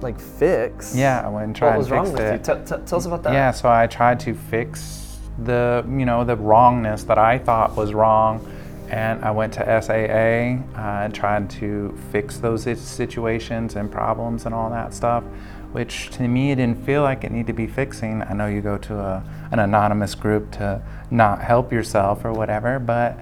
like 0.04 0.20
fix. 0.20 0.96
Yeah, 0.96 1.26
I 1.26 1.30
went 1.30 1.46
and 1.46 1.56
tried 1.56 1.70
What 1.72 1.78
was 1.80 1.88
and 1.88 1.96
wrong 1.96 2.12
with 2.14 2.22
you? 2.22 2.28
it. 2.28 2.44
T- 2.44 2.76
t- 2.76 2.82
tell 2.86 2.98
us 2.98 3.06
about 3.06 3.24
that. 3.24 3.34
Yeah, 3.34 3.52
so 3.52 3.70
I 3.70 3.88
tried 3.88 4.20
to 4.22 4.34
fix 4.34 5.18
the, 5.40 5.84
you 5.90 6.06
know, 6.06 6.24
the 6.24 6.36
wrongness 6.36 7.04
that 7.04 7.18
I 7.18 7.40
thought 7.40 7.76
was 7.76 7.94
wrong. 7.94 8.48
And 8.90 9.26
I 9.26 9.32
went 9.32 9.54
to 9.54 9.82
SAA 9.82 10.62
uh, 10.80 11.04
and 11.06 11.16
tried 11.16 11.50
to 11.52 11.98
fix 12.12 12.38
those 12.38 12.64
situations 12.80 13.76
and 13.76 13.92
problems 13.92 14.46
and 14.46 14.54
all 14.54 14.70
that 14.70 14.94
stuff, 14.94 15.24
which 15.72 16.12
to 16.12 16.28
me 16.28 16.52
it 16.52 16.56
didn't 16.58 16.86
feel 16.86 17.02
like 17.02 17.24
it 17.24 17.32
needed 17.32 17.48
to 17.48 17.54
be 17.54 17.66
fixing. 17.66 18.22
I 18.22 18.34
know 18.34 18.46
you 18.46 18.62
go 18.62 18.78
to 18.78 19.00
a, 19.00 19.24
an 19.52 19.58
anonymous 19.58 20.14
group 20.14 20.52
to 20.54 20.84
not 21.10 21.42
help 21.42 21.72
yourself 21.74 22.24
or 22.24 22.34
whatever, 22.34 22.78
but 22.78 23.18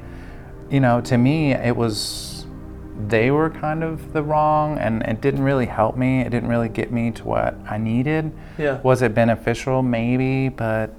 you 0.70 0.82
know, 0.82 1.00
to 1.02 1.17
me 1.17 1.54
it 1.54 1.76
was 1.78 1.98
they 3.10 3.32
were 3.32 3.50
kind 3.50 3.84
of 3.84 4.14
the 4.14 4.24
wrong 4.24 4.78
and 4.78 5.02
it 5.04 5.22
didn't 5.22 5.44
really 5.44 5.66
help 5.66 5.98
me. 5.98 6.22
It 6.22 6.30
didn't 6.30 6.50
really 6.50 6.70
get 6.70 6.92
me 6.92 7.12
to 7.12 7.24
what 7.24 7.56
I 7.70 7.78
needed. 7.78 8.32
Yeah. 8.58 8.82
Was 8.82 9.02
it 9.02 9.14
beneficial? 9.14 9.82
Maybe, 9.82 10.50
but 10.50 10.94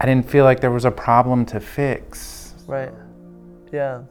I 0.00 0.06
didn't 0.06 0.28
feel 0.28 0.44
like 0.44 0.60
there 0.60 0.70
was 0.70 0.84
a 0.84 0.90
problem 0.90 1.44
to 1.46 1.60
fix. 1.60 2.54
Right. 2.66 2.92
Yeah. 3.72 4.02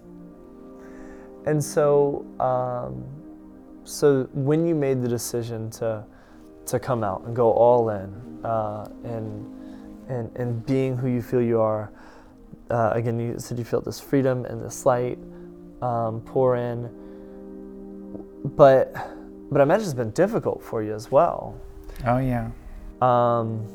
And 1.45 1.63
so, 1.63 2.25
um, 2.39 3.03
so 3.83 4.29
when 4.33 4.67
you 4.67 4.75
made 4.75 5.01
the 5.01 5.07
decision 5.07 5.69
to 5.71 6.03
to 6.67 6.79
come 6.79 7.03
out 7.03 7.23
and 7.23 7.35
go 7.35 7.51
all 7.51 7.89
in, 7.89 8.45
uh, 8.45 8.87
and 9.03 9.47
and 10.09 10.35
and 10.35 10.65
being 10.65 10.95
who 10.95 11.07
you 11.07 11.21
feel 11.21 11.41
you 11.41 11.59
are, 11.59 11.91
uh, 12.69 12.91
again, 12.93 13.19
you 13.19 13.39
said 13.39 13.57
you 13.57 13.63
felt 13.63 13.85
this 13.85 13.99
freedom 13.99 14.45
and 14.45 14.63
this 14.63 14.85
light 14.85 15.17
um, 15.81 16.21
pour 16.21 16.55
in. 16.55 16.89
But 18.55 18.93
but 19.51 19.61
I 19.61 19.63
imagine 19.63 19.85
it's 19.85 19.93
been 19.93 20.11
difficult 20.11 20.63
for 20.63 20.83
you 20.83 20.93
as 20.93 21.11
well. 21.11 21.59
Oh 22.05 22.17
yeah. 22.17 22.51
Um, 23.01 23.65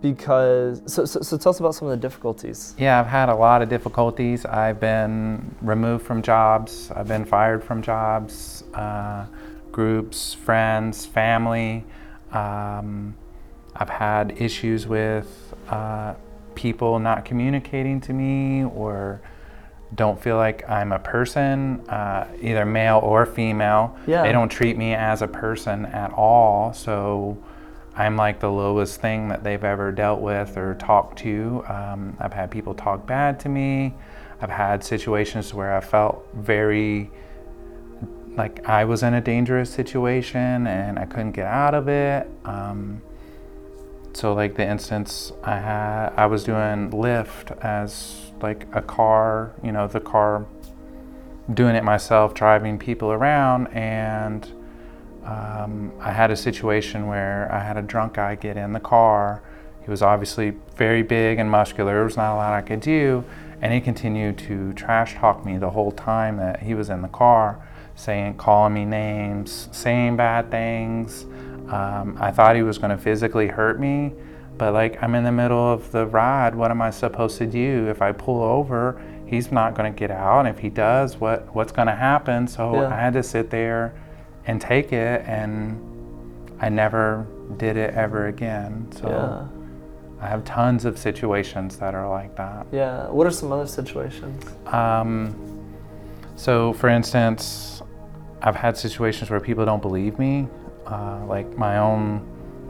because 0.00 0.80
so, 0.86 1.04
so 1.04 1.20
so 1.20 1.36
tell 1.36 1.50
us 1.50 1.60
about 1.60 1.74
some 1.74 1.88
of 1.88 1.92
the 1.92 2.08
difficulties. 2.08 2.74
Yeah, 2.78 3.00
I've 3.00 3.06
had 3.06 3.28
a 3.28 3.34
lot 3.34 3.62
of 3.62 3.68
difficulties. 3.68 4.44
I've 4.44 4.80
been 4.80 5.54
removed 5.60 6.06
from 6.06 6.22
jobs. 6.22 6.90
I've 6.94 7.08
been 7.08 7.24
fired 7.24 7.64
from 7.64 7.82
jobs, 7.82 8.64
uh, 8.74 9.26
groups, 9.72 10.34
friends, 10.34 11.04
family. 11.04 11.84
Um, 12.32 13.16
I've 13.74 13.88
had 13.88 14.40
issues 14.40 14.86
with 14.86 15.54
uh, 15.68 16.14
people 16.54 16.98
not 16.98 17.24
communicating 17.24 18.00
to 18.02 18.12
me 18.12 18.64
or 18.64 19.20
don't 19.94 20.20
feel 20.20 20.36
like 20.36 20.68
I'm 20.68 20.92
a 20.92 20.98
person, 20.98 21.80
uh, 21.88 22.26
either 22.40 22.66
male 22.66 23.00
or 23.02 23.24
female. 23.24 23.96
Yeah. 24.06 24.22
They 24.22 24.32
don't 24.32 24.48
treat 24.48 24.76
me 24.76 24.94
as 24.94 25.22
a 25.22 25.28
person 25.28 25.86
at 25.86 26.12
all. 26.12 26.72
So 26.72 27.42
I'm 27.96 28.16
like 28.16 28.40
the 28.40 28.50
lowest 28.50 29.00
thing 29.00 29.28
that 29.28 29.42
they've 29.42 29.64
ever 29.64 29.90
dealt 29.90 30.20
with 30.20 30.56
or 30.56 30.74
talked 30.74 31.18
to. 31.20 31.64
Um, 31.68 32.16
I've 32.20 32.32
had 32.32 32.50
people 32.50 32.74
talk 32.74 33.06
bad 33.06 33.40
to 33.40 33.48
me. 33.48 33.94
I've 34.40 34.50
had 34.50 34.84
situations 34.84 35.52
where 35.52 35.74
I 35.74 35.80
felt 35.80 36.26
very 36.34 37.10
like 38.36 38.64
I 38.68 38.84
was 38.84 39.02
in 39.02 39.14
a 39.14 39.20
dangerous 39.20 39.68
situation 39.68 40.68
and 40.68 40.96
I 40.96 41.06
couldn't 41.06 41.32
get 41.32 41.46
out 41.46 41.74
of 41.74 41.88
it. 41.88 42.30
Um, 42.44 43.02
so 44.12 44.32
like 44.32 44.54
the 44.54 44.64
instance 44.64 45.32
I 45.42 45.58
had, 45.58 46.12
I 46.16 46.26
was 46.26 46.44
doing 46.44 46.90
Lyft 46.90 47.58
as 47.64 48.27
like 48.42 48.66
a 48.72 48.82
car, 48.82 49.52
you 49.62 49.72
know, 49.72 49.86
the 49.86 50.00
car, 50.00 50.46
doing 51.52 51.74
it 51.74 51.84
myself, 51.84 52.34
driving 52.34 52.78
people 52.78 53.10
around, 53.10 53.68
and 53.68 54.50
um, 55.24 55.92
I 56.00 56.12
had 56.12 56.30
a 56.30 56.36
situation 56.36 57.06
where 57.06 57.50
I 57.52 57.60
had 57.60 57.76
a 57.76 57.82
drunk 57.82 58.14
guy 58.14 58.34
get 58.34 58.56
in 58.56 58.72
the 58.72 58.80
car. 58.80 59.42
He 59.82 59.90
was 59.90 60.02
obviously 60.02 60.54
very 60.76 61.02
big 61.02 61.38
and 61.38 61.50
muscular. 61.50 61.94
There 61.94 62.04
was 62.04 62.16
not 62.16 62.34
a 62.34 62.36
lot 62.36 62.52
I 62.52 62.62
could 62.62 62.80
do, 62.80 63.24
and 63.60 63.72
he 63.72 63.80
continued 63.80 64.38
to 64.38 64.72
trash 64.74 65.14
talk 65.14 65.44
me 65.44 65.58
the 65.58 65.70
whole 65.70 65.92
time 65.92 66.36
that 66.36 66.62
he 66.62 66.74
was 66.74 66.90
in 66.90 67.02
the 67.02 67.08
car, 67.08 67.66
saying, 67.94 68.36
calling 68.36 68.74
me 68.74 68.84
names, 68.84 69.68
saying 69.72 70.16
bad 70.16 70.50
things. 70.50 71.24
Um, 71.68 72.16
I 72.20 72.30
thought 72.30 72.56
he 72.56 72.62
was 72.62 72.78
going 72.78 72.90
to 72.90 73.02
physically 73.02 73.48
hurt 73.48 73.80
me, 73.80 74.12
but 74.58 74.72
like 74.74 75.02
I'm 75.02 75.14
in 75.14 75.24
the 75.24 75.32
middle 75.32 75.72
of 75.72 75.90
the 75.92 76.06
ride. 76.06 76.54
What 76.54 76.70
am 76.70 76.82
I 76.82 76.90
supposed 76.90 77.38
to 77.38 77.46
do? 77.46 77.86
If 77.88 78.02
I 78.02 78.12
pull 78.12 78.42
over, 78.42 79.00
he's 79.26 79.50
not 79.52 79.74
going 79.74 79.92
to 79.92 79.96
get 79.98 80.10
out. 80.10 80.40
And 80.40 80.48
if 80.48 80.58
he 80.58 80.68
does, 80.68 81.16
what 81.16 81.54
what's 81.54 81.72
going 81.72 81.88
to 81.88 81.94
happen? 81.94 82.46
So 82.48 82.74
Yeah. 82.74 82.88
I 82.88 82.96
had 82.96 83.12
to 83.14 83.22
sit 83.22 83.50
there 83.50 83.94
and 84.46 84.60
take 84.60 84.92
it, 84.92 85.22
and 85.26 85.78
I 86.60 86.68
never 86.68 87.26
did 87.56 87.76
it 87.76 87.94
ever 87.94 88.26
again. 88.26 88.90
So 88.92 89.08
Yeah. 89.08 89.46
I 90.20 90.28
have 90.28 90.44
tons 90.44 90.84
of 90.84 90.98
situations 90.98 91.76
that 91.76 91.94
are 91.94 92.08
like 92.08 92.34
that. 92.36 92.66
Yeah. 92.72 93.06
What 93.08 93.26
are 93.26 93.30
some 93.30 93.52
other 93.52 93.66
situations? 93.66 94.44
Um, 94.66 95.34
so, 96.34 96.72
for 96.72 96.88
instance, 96.88 97.82
I've 98.42 98.56
had 98.56 98.76
situations 98.76 99.30
where 99.30 99.40
people 99.40 99.64
don't 99.64 99.82
believe 99.82 100.18
me. 100.18 100.48
Uh, 100.86 101.24
like 101.26 101.56
my 101.56 101.78
own, 101.78 102.26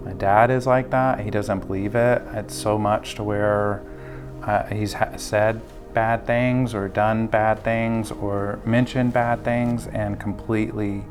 my 0.08 0.14
dad 0.14 0.50
is 0.50 0.66
like 0.66 0.88
that. 0.90 1.20
He 1.20 1.30
doesn't 1.30 1.66
believe 1.66 1.94
it. 1.94 2.22
It's 2.32 2.54
so 2.54 2.78
much 2.78 3.14
to 3.16 3.22
where 3.22 3.82
uh, 4.42 4.62
he's 4.68 4.94
ha- 4.94 5.16
said 5.18 5.60
bad 5.92 6.26
things 6.26 6.74
or 6.74 6.88
done 6.88 7.26
bad 7.26 7.62
things 7.62 8.10
or 8.10 8.58
mentioned 8.64 9.12
bad 9.12 9.44
things 9.44 9.86
and 9.88 10.18
completely 10.18 11.04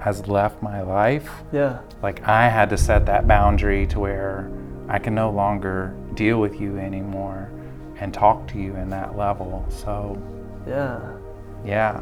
has 0.00 0.26
left 0.26 0.62
my 0.62 0.80
life 0.80 1.30
Yeah. 1.52 1.80
like 2.02 2.26
I 2.26 2.48
had 2.48 2.70
to 2.70 2.78
set 2.78 3.06
that 3.06 3.28
boundary 3.28 3.86
to 3.88 4.00
where 4.00 4.50
I 4.88 4.98
can 4.98 5.14
no 5.14 5.30
longer 5.30 5.94
deal 6.14 6.40
with 6.40 6.60
you 6.60 6.78
anymore 6.78 7.50
and 7.98 8.12
talk 8.12 8.48
to 8.48 8.58
you 8.58 8.74
in 8.76 8.88
that 8.90 9.16
level. 9.16 9.64
So, 9.68 10.20
Yeah. 10.66 11.00
yeah. 11.64 12.00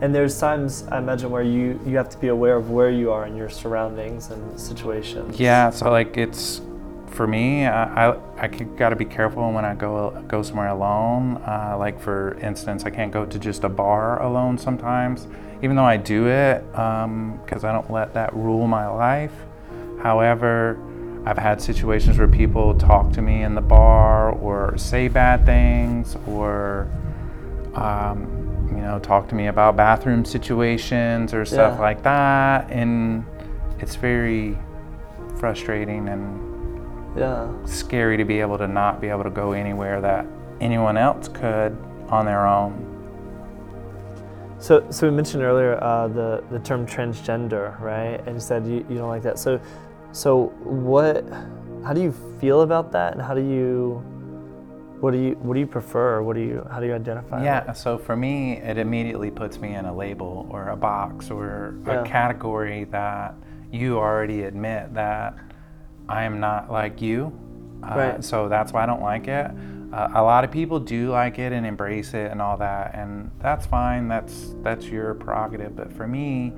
And 0.00 0.14
there's 0.14 0.38
times 0.38 0.84
I 0.90 0.98
imagine 0.98 1.30
where 1.30 1.42
you 1.42 1.80
you 1.86 1.96
have 1.96 2.10
to 2.10 2.18
be 2.18 2.28
aware 2.28 2.56
of 2.56 2.70
where 2.70 2.90
you 2.90 3.10
are 3.12 3.26
in 3.26 3.36
your 3.36 3.48
surroundings 3.48 4.30
and 4.30 4.60
situations. 4.60 5.40
Yeah, 5.40 5.70
so 5.70 5.90
like 5.90 6.16
it's 6.18 6.60
for 7.06 7.26
me, 7.26 7.66
I 7.66 8.10
I, 8.10 8.20
I 8.38 8.46
got 8.48 8.90
to 8.90 8.96
be 8.96 9.06
careful 9.06 9.50
when 9.52 9.64
I 9.64 9.74
go 9.74 10.22
go 10.28 10.42
somewhere 10.42 10.68
alone. 10.68 11.36
Uh, 11.38 11.76
like 11.78 11.98
for 11.98 12.36
instance, 12.42 12.84
I 12.84 12.90
can't 12.90 13.10
go 13.10 13.24
to 13.24 13.38
just 13.38 13.64
a 13.64 13.70
bar 13.70 14.22
alone 14.22 14.58
sometimes, 14.58 15.26
even 15.62 15.76
though 15.76 15.84
I 15.84 15.96
do 15.96 16.26
it 16.26 16.62
because 16.70 17.64
I 17.64 17.72
don't 17.72 17.90
let 17.90 18.12
that 18.14 18.34
rule 18.34 18.66
my 18.66 18.86
life. 18.86 19.32
However, 20.02 20.78
I've 21.24 21.38
had 21.38 21.60
situations 21.60 22.18
where 22.18 22.28
people 22.28 22.74
talk 22.76 23.12
to 23.14 23.22
me 23.22 23.42
in 23.42 23.54
the 23.54 23.60
bar 23.60 24.30
or 24.30 24.76
say 24.76 25.08
bad 25.08 25.44
things 25.46 26.16
or 26.26 26.88
um, 27.76 28.68
you 28.70 28.82
know 28.82 28.98
talk 28.98 29.28
to 29.28 29.34
me 29.34 29.46
about 29.48 29.76
bathroom 29.76 30.24
situations 30.24 31.32
or 31.34 31.44
stuff 31.44 31.74
Yeah. 31.76 31.80
like 31.82 32.02
that, 32.02 32.70
and 32.70 33.24
it's 33.78 33.96
very 33.96 34.58
frustrating 35.36 36.08
and 36.08 36.40
Yeah. 37.16 37.48
scary 37.64 38.16
to 38.16 38.24
be 38.24 38.40
able 38.40 38.58
to 38.58 38.66
not 38.66 39.00
be 39.00 39.08
able 39.08 39.24
to 39.24 39.30
go 39.30 39.52
anywhere 39.52 40.00
that 40.00 40.26
anyone 40.60 40.96
else 40.96 41.28
could 41.28 41.76
on 42.08 42.24
their 42.24 42.46
own. 42.46 42.72
So, 44.58 44.84
so 44.90 45.08
we 45.08 45.14
mentioned 45.14 45.42
earlier 45.42 45.78
uh, 45.82 46.08
the 46.08 46.42
the 46.50 46.58
term 46.60 46.86
transgender, 46.86 47.78
right? 47.80 48.20
And 48.26 48.36
you 48.36 48.40
said 48.40 48.66
you, 48.66 48.86
you 48.88 48.96
don't 48.96 49.08
like 49.08 49.22
that. 49.22 49.38
So, 49.38 49.60
so 50.12 50.46
what? 50.64 51.24
How 51.84 51.92
do 51.92 52.00
you 52.00 52.12
feel 52.40 52.62
about 52.62 52.90
that? 52.92 53.12
And 53.12 53.20
how 53.22 53.34
do 53.34 53.42
you? 53.42 54.02
What 55.00 55.10
do 55.12 55.18
you 55.18 55.32
What 55.42 55.54
do 55.54 55.60
you 55.60 55.66
prefer? 55.66 56.22
What 56.22 56.34
do 56.36 56.40
you? 56.42 56.66
How 56.70 56.80
do 56.80 56.86
you 56.86 56.94
identify? 56.94 57.44
Yeah, 57.44 57.72
so 57.72 57.98
for 57.98 58.16
me, 58.16 58.56
it 58.58 58.78
immediately 58.78 59.30
puts 59.30 59.58
me 59.60 59.74
in 59.74 59.84
a 59.84 59.94
label 59.94 60.46
or 60.50 60.68
a 60.70 60.76
box 60.76 61.30
or 61.30 61.74
Yeah. 61.86 62.00
a 62.00 62.04
category 62.04 62.84
that 62.84 63.34
you 63.70 63.98
already 63.98 64.44
admit 64.44 64.94
that 64.94 65.34
I 66.08 66.22
am 66.24 66.40
not 66.40 66.70
like 66.70 67.02
you. 67.02 67.32
Uh, 67.82 67.94
Right. 67.96 68.24
So 68.24 68.48
that's 68.48 68.72
why 68.72 68.84
I 68.84 68.86
don't 68.86 69.02
like 69.02 69.28
it. 69.28 69.50
Uh, 69.92 70.08
a 70.14 70.22
lot 70.22 70.44
of 70.44 70.50
people 70.50 70.80
do 70.80 71.10
like 71.10 71.38
it 71.38 71.52
and 71.52 71.64
embrace 71.66 72.14
it 72.14 72.30
and 72.32 72.40
all 72.42 72.56
that, 72.56 72.94
and 72.94 73.30
that's 73.38 73.66
fine. 73.66 74.08
That's 74.08 74.54
that's 74.62 74.86
your 74.88 75.14
prerogative. 75.14 75.76
But 75.76 75.92
for 75.92 76.06
me, 76.08 76.52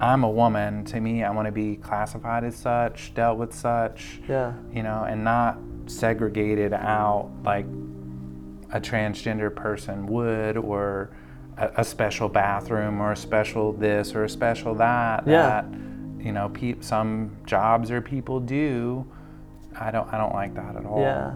I'm 0.00 0.24
a 0.24 0.30
woman. 0.30 0.84
To 0.86 1.00
me, 1.00 1.22
I 1.24 1.30
want 1.30 1.46
to 1.46 1.52
be 1.52 1.76
classified 1.76 2.44
as 2.44 2.54
such, 2.54 3.12
dealt 3.14 3.38
with 3.38 3.52
such 3.52 4.20
Yeah. 4.28 4.52
you 4.72 4.82
know, 4.82 5.04
and 5.06 5.22
not 5.24 5.58
segregated 5.90 6.72
out 6.72 7.30
like 7.44 7.66
a 8.72 8.80
transgender 8.80 9.54
person 9.54 10.06
would, 10.06 10.56
or 10.56 11.10
a, 11.58 11.70
a 11.78 11.84
special 11.84 12.28
bathroom, 12.28 13.00
or 13.00 13.12
a 13.12 13.16
special 13.16 13.72
this, 13.72 14.14
or 14.14 14.24
a 14.24 14.28
special 14.28 14.74
that. 14.76 15.26
Yeah. 15.26 15.42
That 15.42 15.64
you 16.24 16.32
know, 16.32 16.50
pe- 16.50 16.76
some 16.80 17.30
jobs 17.46 17.90
or 17.90 18.00
people 18.00 18.40
do. 18.40 19.06
I 19.78 19.90
don't. 19.90 20.12
I 20.12 20.18
don't 20.18 20.34
like 20.34 20.54
that 20.54 20.76
at 20.76 20.84
all. 20.84 21.00
Yeah. 21.00 21.34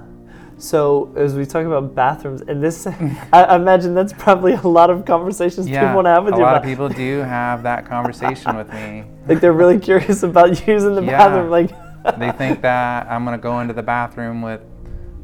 So 0.57 1.13
as 1.17 1.35
we 1.35 1.45
talk 1.47 1.67
about 1.67 1.95
bathrooms, 1.97 2.43
and 2.43 2.63
this, 2.63 2.87
I 3.33 3.57
imagine 3.57 3.95
that's 3.95 4.13
probably 4.13 4.53
a 4.53 4.61
lot 4.63 4.89
of 4.91 5.05
conversations 5.05 5.69
Yeah, 5.69 5.81
people 5.81 5.97
want 5.97 6.07
to 6.07 6.11
have 6.11 6.25
with 6.25 6.35
a 6.35 6.37
you. 6.37 6.43
A 6.43 6.45
lot 6.45 6.53
about- 6.53 6.65
of 6.65 6.69
people 6.71 6.89
do 6.89 7.19
have 7.21 7.63
that 7.65 7.87
conversation 7.89 8.57
with 8.57 8.73
me. 8.73 9.05
like 9.27 9.41
they're 9.41 9.53
really 9.53 9.79
curious 9.81 10.23
about 10.23 10.51
using 10.69 10.95
the 10.95 11.03
Yeah. 11.03 11.19
bathroom. 11.29 11.51
Like, 11.51 11.71
they 12.19 12.31
think 12.33 12.61
that 12.63 13.07
I'm 13.11 13.25
gonna 13.25 13.39
go 13.39 13.61
into 13.61 13.75
the 13.75 13.83
bathroom 13.83 14.43
with 14.43 14.61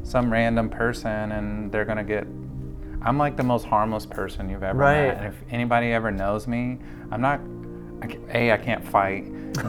some 0.03 0.31
random 0.31 0.69
person 0.69 1.31
and 1.31 1.71
they're 1.71 1.85
gonna 1.85 2.03
get. 2.03 2.25
I'm 3.03 3.17
like 3.17 3.35
the 3.37 3.43
most 3.43 3.65
harmless 3.65 4.05
person 4.05 4.49
you've 4.49 4.63
ever 4.63 4.77
Right. 4.79 5.07
met. 5.07 5.17
And 5.17 5.25
if 5.27 5.35
anybody 5.51 5.91
ever 5.93 6.11
knows 6.11 6.47
me, 6.47 6.79
I'm 7.11 7.21
not. 7.21 7.39
A, 8.33 8.51
I 8.51 8.57
can't 8.57 8.83
fight. 8.83 9.25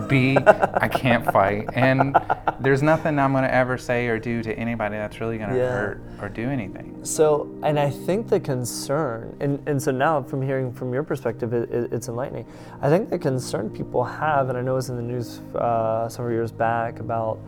B, 0.08 0.38
I 0.38 0.88
can't 0.88 1.24
fight. 1.32 1.68
And 1.74 2.16
there's 2.60 2.82
nothing 2.82 3.18
I'm 3.18 3.32
gonna 3.32 3.48
ever 3.48 3.76
say 3.76 4.06
or 4.06 4.18
do 4.18 4.42
to 4.42 4.52
anybody 4.54 4.96
that's 4.96 5.20
really 5.20 5.38
gonna 5.38 5.56
Yeah. 5.56 5.70
hurt 5.72 6.00
or 6.20 6.28
do 6.28 6.48
anything. 6.48 7.00
So, 7.02 7.50
and 7.64 7.78
I 7.80 7.90
think 7.90 8.28
the 8.28 8.38
concern, 8.38 9.36
and, 9.40 9.60
and 9.66 9.82
so 9.82 9.90
now 9.90 10.22
from 10.22 10.40
hearing 10.40 10.72
from 10.72 10.92
your 10.94 11.02
perspective, 11.02 11.52
it, 11.52 11.68
it, 11.70 11.92
it's 11.92 12.08
enlightening. 12.08 12.46
I 12.80 12.88
think 12.88 13.10
the 13.10 13.18
concern 13.18 13.70
people 13.70 14.04
have, 14.04 14.48
and 14.48 14.56
I 14.56 14.62
know 14.62 14.72
it 14.72 14.76
was 14.76 14.90
in 14.90 14.96
the 14.96 15.02
news 15.02 15.40
uh, 15.56 16.08
several 16.08 16.32
years 16.32 16.52
back 16.52 17.00
about 17.00 17.38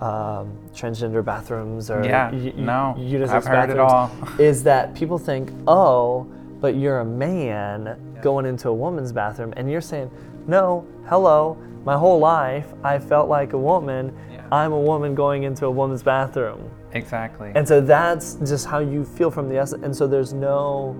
um, 0.00 0.52
transgender 0.74 1.24
bathrooms 1.24 1.90
or 1.90 2.04
Yeah, 2.04 2.30
u- 2.32 2.52
no, 2.52 2.94
unisex 2.98 3.30
I've 3.30 3.44
heard 3.46 3.70
it 3.70 3.78
all. 3.78 4.10
is 4.38 4.62
that 4.64 4.94
people 4.94 5.18
think, 5.18 5.50
oh, 5.66 6.26
but 6.60 6.74
you're 6.76 7.00
a 7.00 7.04
man 7.04 7.96
going 8.22 8.46
into 8.46 8.68
a 8.68 8.74
woman's 8.74 9.12
bathroom, 9.12 9.52
and 9.56 9.70
you're 9.70 9.80
saying, 9.80 10.10
no, 10.46 10.86
hello, 11.06 11.56
my 11.84 11.96
whole 11.96 12.18
life 12.18 12.66
I 12.82 12.98
felt 12.98 13.28
like 13.28 13.52
a 13.52 13.58
woman. 13.58 14.16
Yeah. 14.30 14.44
I'm 14.50 14.72
a 14.72 14.80
woman 14.80 15.14
going 15.14 15.44
into 15.44 15.66
a 15.66 15.70
woman's 15.70 16.02
bathroom. 16.02 16.70
Exactly. 16.92 17.52
And 17.54 17.66
so 17.68 17.80
that's 17.80 18.34
just 18.36 18.66
how 18.66 18.78
you 18.80 19.04
feel 19.04 19.30
from 19.30 19.48
the 19.48 19.58
essence. 19.58 19.84
And 19.84 19.94
so 19.94 20.06
there's 20.06 20.32
no 20.32 20.96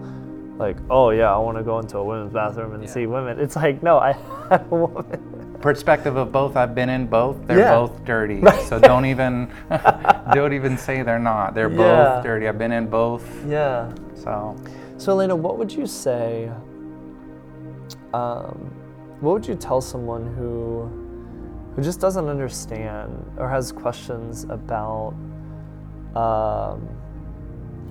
like, 0.58 0.76
oh 0.90 1.10
yeah, 1.10 1.32
I 1.34 1.38
want 1.38 1.56
to 1.56 1.62
go 1.64 1.78
into 1.78 1.98
a 1.98 2.04
women's 2.04 2.32
bathroom 2.32 2.72
and 2.74 2.82
Yeah. 2.82 2.88
see 2.90 3.06
women. 3.06 3.38
It's 3.40 3.56
like, 3.56 3.82
no, 3.82 3.98
I 3.98 4.12
have 4.50 4.70
a 4.70 4.74
woman. 4.76 5.56
perspective 5.60 6.16
of 6.16 6.30
both 6.30 6.54
i've 6.56 6.72
been 6.72 6.88
in 6.88 7.04
both 7.08 7.36
they're 7.48 7.58
Yeah. 7.58 7.74
both 7.74 8.04
dirty 8.04 8.40
so 8.68 8.78
don't 8.78 9.04
even 9.06 9.50
don't 10.32 10.52
even 10.52 10.78
say 10.78 11.02
they're 11.02 11.18
not 11.18 11.52
they're 11.52 11.68
Yeah. 11.68 11.76
both 12.14 12.22
dirty 12.24 12.46
i've 12.46 12.58
been 12.58 12.70
in 12.70 12.86
both 12.86 13.26
Yeah. 13.44 13.90
so 14.14 14.54
So 14.98 15.16
Elana, 15.16 15.36
what 15.36 15.58
would 15.58 15.72
you 15.72 15.86
say? 15.86 16.50
Um, 18.12 18.70
what 19.20 19.32
would 19.34 19.46
you 19.46 19.54
tell 19.54 19.80
someone 19.80 20.26
who 20.36 20.90
who 21.74 21.82
just 21.82 22.00
doesn't 22.00 22.26
understand 22.28 23.24
or 23.38 23.48
has 23.48 23.70
questions 23.70 24.42
about 24.44 25.14
um, 26.16 26.88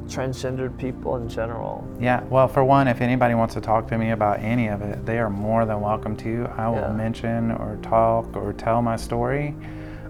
transgendered 0.07 0.77
people 0.77 1.15
in 1.17 1.29
general? 1.29 1.87
yeah 1.99 2.23
well 2.25 2.47
for 2.47 2.63
one 2.63 2.87
if 2.87 2.99
anybody 3.01 3.35
wants 3.35 3.53
to 3.53 3.61
talk 3.61 3.87
to 3.87 3.97
me 3.97 4.11
about 4.11 4.39
any 4.39 4.67
of 4.67 4.81
it 4.81 5.05
they 5.05 5.17
are 5.19 5.29
more 5.29 5.65
than 5.65 5.79
welcome 5.81 6.15
to 6.17 6.47
i 6.57 6.67
will 6.67 6.75
Yeah. 6.77 6.91
mention 6.93 7.51
or 7.51 7.77
talk 7.81 8.35
or 8.35 8.53
tell 8.53 8.81
my 8.81 8.95
story 8.97 9.53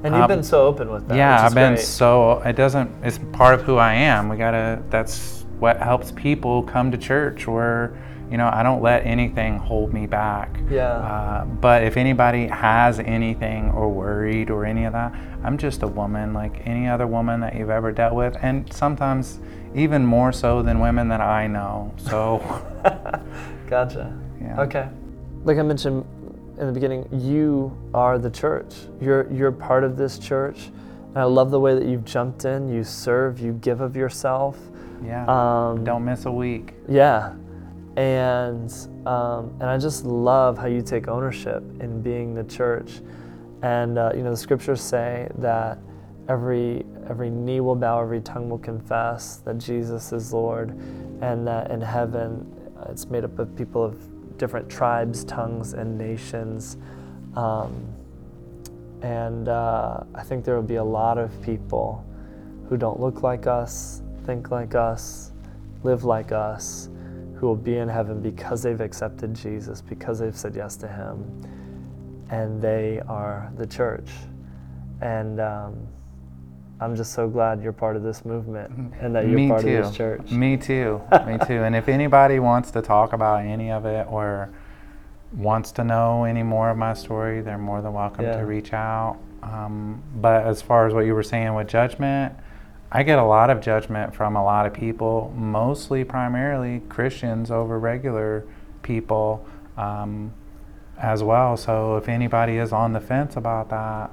And 0.03 0.13
you've 0.13 0.23
Um, 0.23 0.27
been 0.27 0.43
so 0.43 0.65
open 0.67 0.91
with 0.91 1.07
that. 1.07 1.17
yeah 1.17 1.43
i've 1.45 1.53
been 1.55 1.73
great. 1.73 1.85
so 1.85 2.39
it 2.45 2.55
doesn't 2.55 2.89
it's 3.03 3.19
part 3.33 3.53
of 3.55 3.61
who 3.63 3.77
i 3.77 3.93
am 3.93 4.29
we 4.29 4.37
gotta 4.37 4.79
that's 4.89 5.36
what 5.59 5.77
helps 5.77 6.11
people 6.11 6.63
come 6.63 6.91
to 6.91 6.97
church 6.97 7.47
where 7.47 7.97
you 8.29 8.37
know 8.37 8.49
i 8.53 8.61
don't 8.61 8.81
let 8.81 9.05
anything 9.05 9.57
hold 9.57 9.93
me 9.93 10.05
back 10.05 10.57
Yeah. 10.69 10.89
uh, 10.91 11.45
but 11.45 11.83
if 11.83 11.97
anybody 11.97 12.47
has 12.47 12.99
anything 12.99 13.69
or 13.71 13.89
worried 13.89 14.49
or 14.49 14.65
any 14.65 14.85
of 14.85 14.93
that 14.93 15.13
i'm 15.43 15.57
just 15.57 15.81
a 15.83 15.87
woman 15.87 16.33
like 16.33 16.65
any 16.67 16.87
other 16.87 17.07
woman 17.07 17.39
that 17.41 17.55
you've 17.55 17.69
ever 17.69 17.91
dealt 17.91 18.13
with 18.13 18.35
and 18.41 18.71
sometimes 18.73 19.39
even 19.75 20.05
more 20.05 20.31
so 20.31 20.61
than 20.61 20.79
women 20.79 21.07
that 21.09 21.21
i 21.21 21.47
know 21.47 21.93
so 21.97 22.39
Gotcha. 23.67 24.17
Yeah. 24.41 24.61
Okay. 24.61 24.87
Like 25.43 25.57
I 25.57 25.61
mentioned 25.61 26.05
in 26.57 26.67
the 26.67 26.71
beginning, 26.71 27.07
you 27.11 27.77
are 27.93 28.17
the 28.17 28.29
church. 28.29 28.73
You're 29.01 29.29
you're 29.31 29.51
part 29.51 29.83
of 29.83 29.97
this 29.97 30.17
church. 30.17 30.69
And 31.17 31.23
I 31.23 31.25
love 31.25 31.49
the 31.49 31.59
way 31.59 31.73
that 31.73 31.87
you've 31.87 32.05
jumped 32.05 32.45
in, 32.45 32.69
you 32.69 32.83
serve, 32.83 33.39
you 33.39 33.53
give 33.53 33.81
of 33.81 33.95
yourself. 33.95 34.55
yeah 35.03 35.25
Um, 35.25 35.83
don't 35.83 36.05
miss 36.05 36.25
a 36.25 36.31
week 36.31 36.75
Yeah. 36.87 37.33
And 37.95 38.71
um, 39.07 39.49
and 39.59 39.63
I 39.63 39.79
just 39.79 40.05
love 40.05 40.59
how 40.59 40.67
you 40.67 40.83
take 40.83 41.07
ownership 41.07 41.63
in 41.79 42.03
being 42.03 42.35
the 42.35 42.43
church. 42.43 43.01
And 43.63 43.97
uh, 43.97 44.11
you 44.13 44.21
know 44.21 44.29
the 44.29 44.37
scriptures 44.37 44.79
say 44.79 45.27
that 45.39 45.79
every 46.29 46.85
every 47.09 47.31
knee 47.31 47.61
will 47.61 47.75
bow, 47.75 47.99
every 47.99 48.21
tongue 48.21 48.47
will 48.47 48.59
confess 48.59 49.37
that 49.37 49.57
Jesus 49.57 50.13
is 50.13 50.31
Lord, 50.31 50.69
and 51.21 51.47
that 51.47 51.71
in 51.71 51.81
heaven 51.81 52.45
uh, 52.77 52.91
it's 52.91 53.07
made 53.07 53.23
up 53.23 53.39
of 53.39 53.55
people 53.55 53.83
of 53.83 54.37
different 54.37 54.69
tribes, 54.69 55.23
tongues, 55.23 55.73
and 55.73 55.97
nations. 55.97 56.77
Um, 57.35 57.73
and 59.01 59.47
uh, 59.47 60.03
I 60.15 60.23
think 60.23 60.43
there 60.43 60.55
will 60.55 60.63
be 60.63 60.75
a 60.75 60.83
lot 60.83 61.17
of 61.17 61.41
people 61.41 62.03
who 62.67 62.77
don't 62.77 62.99
look 62.99 63.23
like 63.23 63.47
us, 63.47 64.01
think 64.25 64.51
like 64.51 64.75
us, 64.75 65.31
live 65.83 66.03
like 66.03 66.31
us, 66.31 66.89
who 67.35 67.47
will 67.47 67.55
be 67.55 67.77
in 67.77 67.87
heaven 67.87 68.21
because 68.21 68.63
they've 68.63 68.81
accepted 68.81 69.33
Jesus, 69.33 69.81
because 69.81 70.19
they've 70.19 70.35
said 70.35 70.55
yes 70.55 70.75
to 70.77 70.87
Him, 70.87 71.23
and 72.29 72.61
they 72.61 73.01
are 73.07 73.51
the 73.57 73.67
church. 73.67 74.09
And 75.01 75.39
um, 75.39 75.87
I'm 76.79 76.95
just 76.95 77.13
so 77.13 77.27
glad 77.27 77.61
you're 77.61 77.73
part 77.73 77.95
of 77.95 78.03
this 78.03 78.25
movement 78.25 78.93
and 78.99 79.15
that 79.15 79.25
you're 79.25 79.35
Me 79.35 79.47
part 79.47 79.61
too. 79.61 79.77
of 79.77 79.85
this 79.85 79.95
church. 79.95 80.31
Me 80.31 80.57
too. 80.57 81.01
Me 81.25 81.37
too. 81.45 81.63
And 81.63 81.75
if 81.75 81.87
anybody 81.87 82.39
wants 82.39 82.71
to 82.71 82.81
talk 82.81 83.13
about 83.13 83.45
any 83.45 83.71
of 83.71 83.85
it 83.85 84.07
or 84.09 84.51
wants 85.33 85.71
to 85.73 85.83
know 85.83 86.23
any 86.23 86.43
more 86.43 86.69
of 86.69 86.77
my 86.77 86.93
story, 86.93 87.41
they're 87.41 87.57
more 87.57 87.81
than 87.81 87.93
welcome 87.93 88.25
Yeah. 88.25 88.37
to 88.39 88.45
reach 88.45 88.73
out. 88.73 89.17
Um, 89.43 90.01
but 90.15 90.45
as 90.45 90.61
far 90.61 90.87
as 90.87 90.93
what 90.93 91.05
you 91.05 91.13
were 91.13 91.23
saying 91.23 91.53
with 91.53 91.67
judgment, 91.67 92.33
I 92.91 93.03
get 93.03 93.19
a 93.19 93.23
lot 93.23 93.49
of 93.49 93.59
judgment 93.59 94.15
from 94.15 94.35
a 94.35 94.43
lot 94.43 94.65
of 94.65 94.73
people, 94.73 95.33
mostly 95.35 96.03
primarily 96.03 96.81
Christians 96.87 97.51
over 97.51 97.77
regular 97.77 98.45
people 98.81 99.45
um, 99.77 100.33
as 100.97 101.21
well. 101.21 101.57
So 101.57 101.97
if 101.97 102.07
anybody 102.07 102.57
is 102.57 102.71
on 102.71 102.93
the 102.93 103.01
fence 103.01 103.35
about 103.35 103.69
that, 103.69 104.11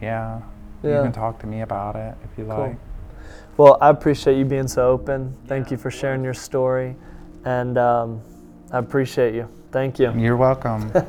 yeah, 0.00 0.40
you 0.82 0.90
can 0.90 1.12
talk 1.12 1.38
to 1.40 1.46
me 1.46 1.60
about 1.62 1.96
it 1.96 2.14
if 2.24 2.38
you 2.38 2.44
Cool. 2.44 2.56
like. 2.58 2.76
Well, 3.56 3.78
I 3.80 3.88
appreciate 3.90 4.36
you 4.36 4.44
being 4.44 4.68
so 4.68 4.90
open. 4.90 5.36
Thank 5.46 5.70
you 5.70 5.76
for 5.76 5.90
sharing 5.90 6.24
your 6.24 6.34
story. 6.34 6.96
And 7.44 7.78
um, 7.78 8.20
I 8.72 8.78
appreciate 8.78 9.34
you. 9.34 9.48
Thank 9.70 9.98
you. 9.98 10.12
You're 10.16 10.36
welcome. 10.36 10.90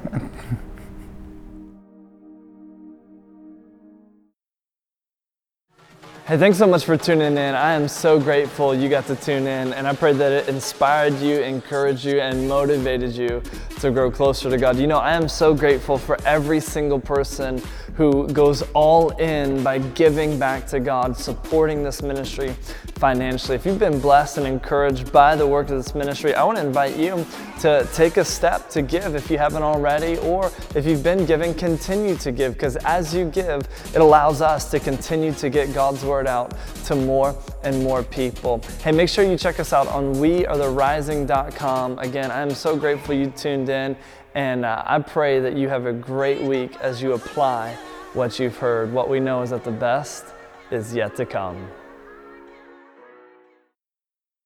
Hey, 6.26 6.38
thanks 6.38 6.58
so 6.58 6.66
much 6.66 6.86
for 6.86 6.96
tuning 6.96 7.34
in. 7.34 7.54
I 7.54 7.74
am 7.74 7.90
so 7.90 8.18
grateful 8.18 8.74
you 8.74 8.88
got 8.88 9.06
to 9.08 9.16
tune 9.18 9.46
in, 9.46 9.74
and 9.74 9.86
I 9.86 9.94
pray 9.94 10.14
that 10.14 10.32
it 10.32 10.48
inspired 10.48 11.20
you, 11.20 11.42
encouraged 11.42 12.06
you, 12.06 12.22
and 12.22 12.48
motivated 12.48 13.12
you 13.12 13.44
to 13.82 13.92
grow 13.92 14.10
closer 14.10 14.50
to 14.50 14.58
God. 14.58 14.78
You 14.78 14.88
know, 14.88 15.00
I 15.00 15.16
am 15.16 15.28
so 15.28 15.54
grateful 15.54 15.98
for 15.98 16.18
every 16.26 16.62
single 16.62 16.98
person 16.98 17.62
who 17.96 18.28
goes 18.30 18.64
all 18.74 19.10
in 19.18 19.64
by 19.64 19.78
giving 19.78 20.40
back 20.40 20.66
to 20.68 20.80
God, 20.80 21.16
supporting 21.16 21.84
this 21.84 22.02
ministry 22.02 22.56
financially. 22.96 23.56
If 23.56 23.66
you've 23.66 23.80
been 23.80 24.00
blessed 24.00 24.38
and 24.40 24.48
encouraged 24.48 25.12
by 25.12 25.36
the 25.36 25.46
work 25.46 25.70
of 25.70 25.78
this 25.78 25.94
ministry, 25.94 26.34
I 26.34 26.44
want 26.44 26.58
to 26.58 26.66
invite 26.66 26.96
you 26.98 27.26
to 27.60 27.88
take 27.94 28.18
a 28.18 28.26
step 28.26 28.70
to 28.70 28.82
give 28.82 29.16
if 29.16 29.30
you 29.30 29.38
haven't 29.38 29.64
already, 29.64 30.18
or 30.20 30.52
if 30.76 30.86
you've 30.86 31.04
been 31.04 31.26
giving, 31.26 31.54
continue 31.54 32.16
to 32.18 32.32
give, 32.32 32.54
because 32.54 32.78
as 32.78 33.14
you 33.14 33.30
give, 33.30 33.68
it 33.94 34.02
allows 34.02 34.42
us 34.42 34.72
to 34.72 34.80
continue 34.80 35.32
to 35.34 35.50
get 35.50 35.74
God's 35.74 36.04
word 36.04 36.28
out 36.28 36.54
to 36.86 36.96
more 36.96 37.36
and 37.64 37.84
more 37.84 38.04
people. 38.04 38.62
Hey, 38.82 38.92
make 38.92 39.10
sure 39.10 39.24
you 39.24 39.38
check 39.38 39.60
us 39.60 39.72
out 39.72 39.88
on 39.88 40.16
wearetherising.com. 40.16 42.00
Again, 42.00 42.32
I'm 42.32 42.52
so 42.52 42.76
grateful 42.76 43.14
you 43.14 43.28
tuned 43.28 43.70
in, 43.70 43.96
and 44.36 44.66
uh, 44.66 44.84
I 44.86 45.00
pray 45.00 45.40
that 45.40 45.56
you 45.56 45.70
have 45.70 45.86
a 45.86 45.94
great 45.94 46.42
week 46.42 46.76
as 46.82 47.02
you 47.02 47.14
apply 47.14 47.78
what 48.14 48.40
you've 48.40 48.58
heard. 48.58 48.92
What 48.92 49.10
we 49.10 49.20
know 49.20 49.42
is 49.42 49.52
that 49.52 49.64
the 49.64 49.72
best 49.72 50.26
is 50.72 50.96
yet 50.96 51.16
to 51.18 51.26
come. 51.26 51.70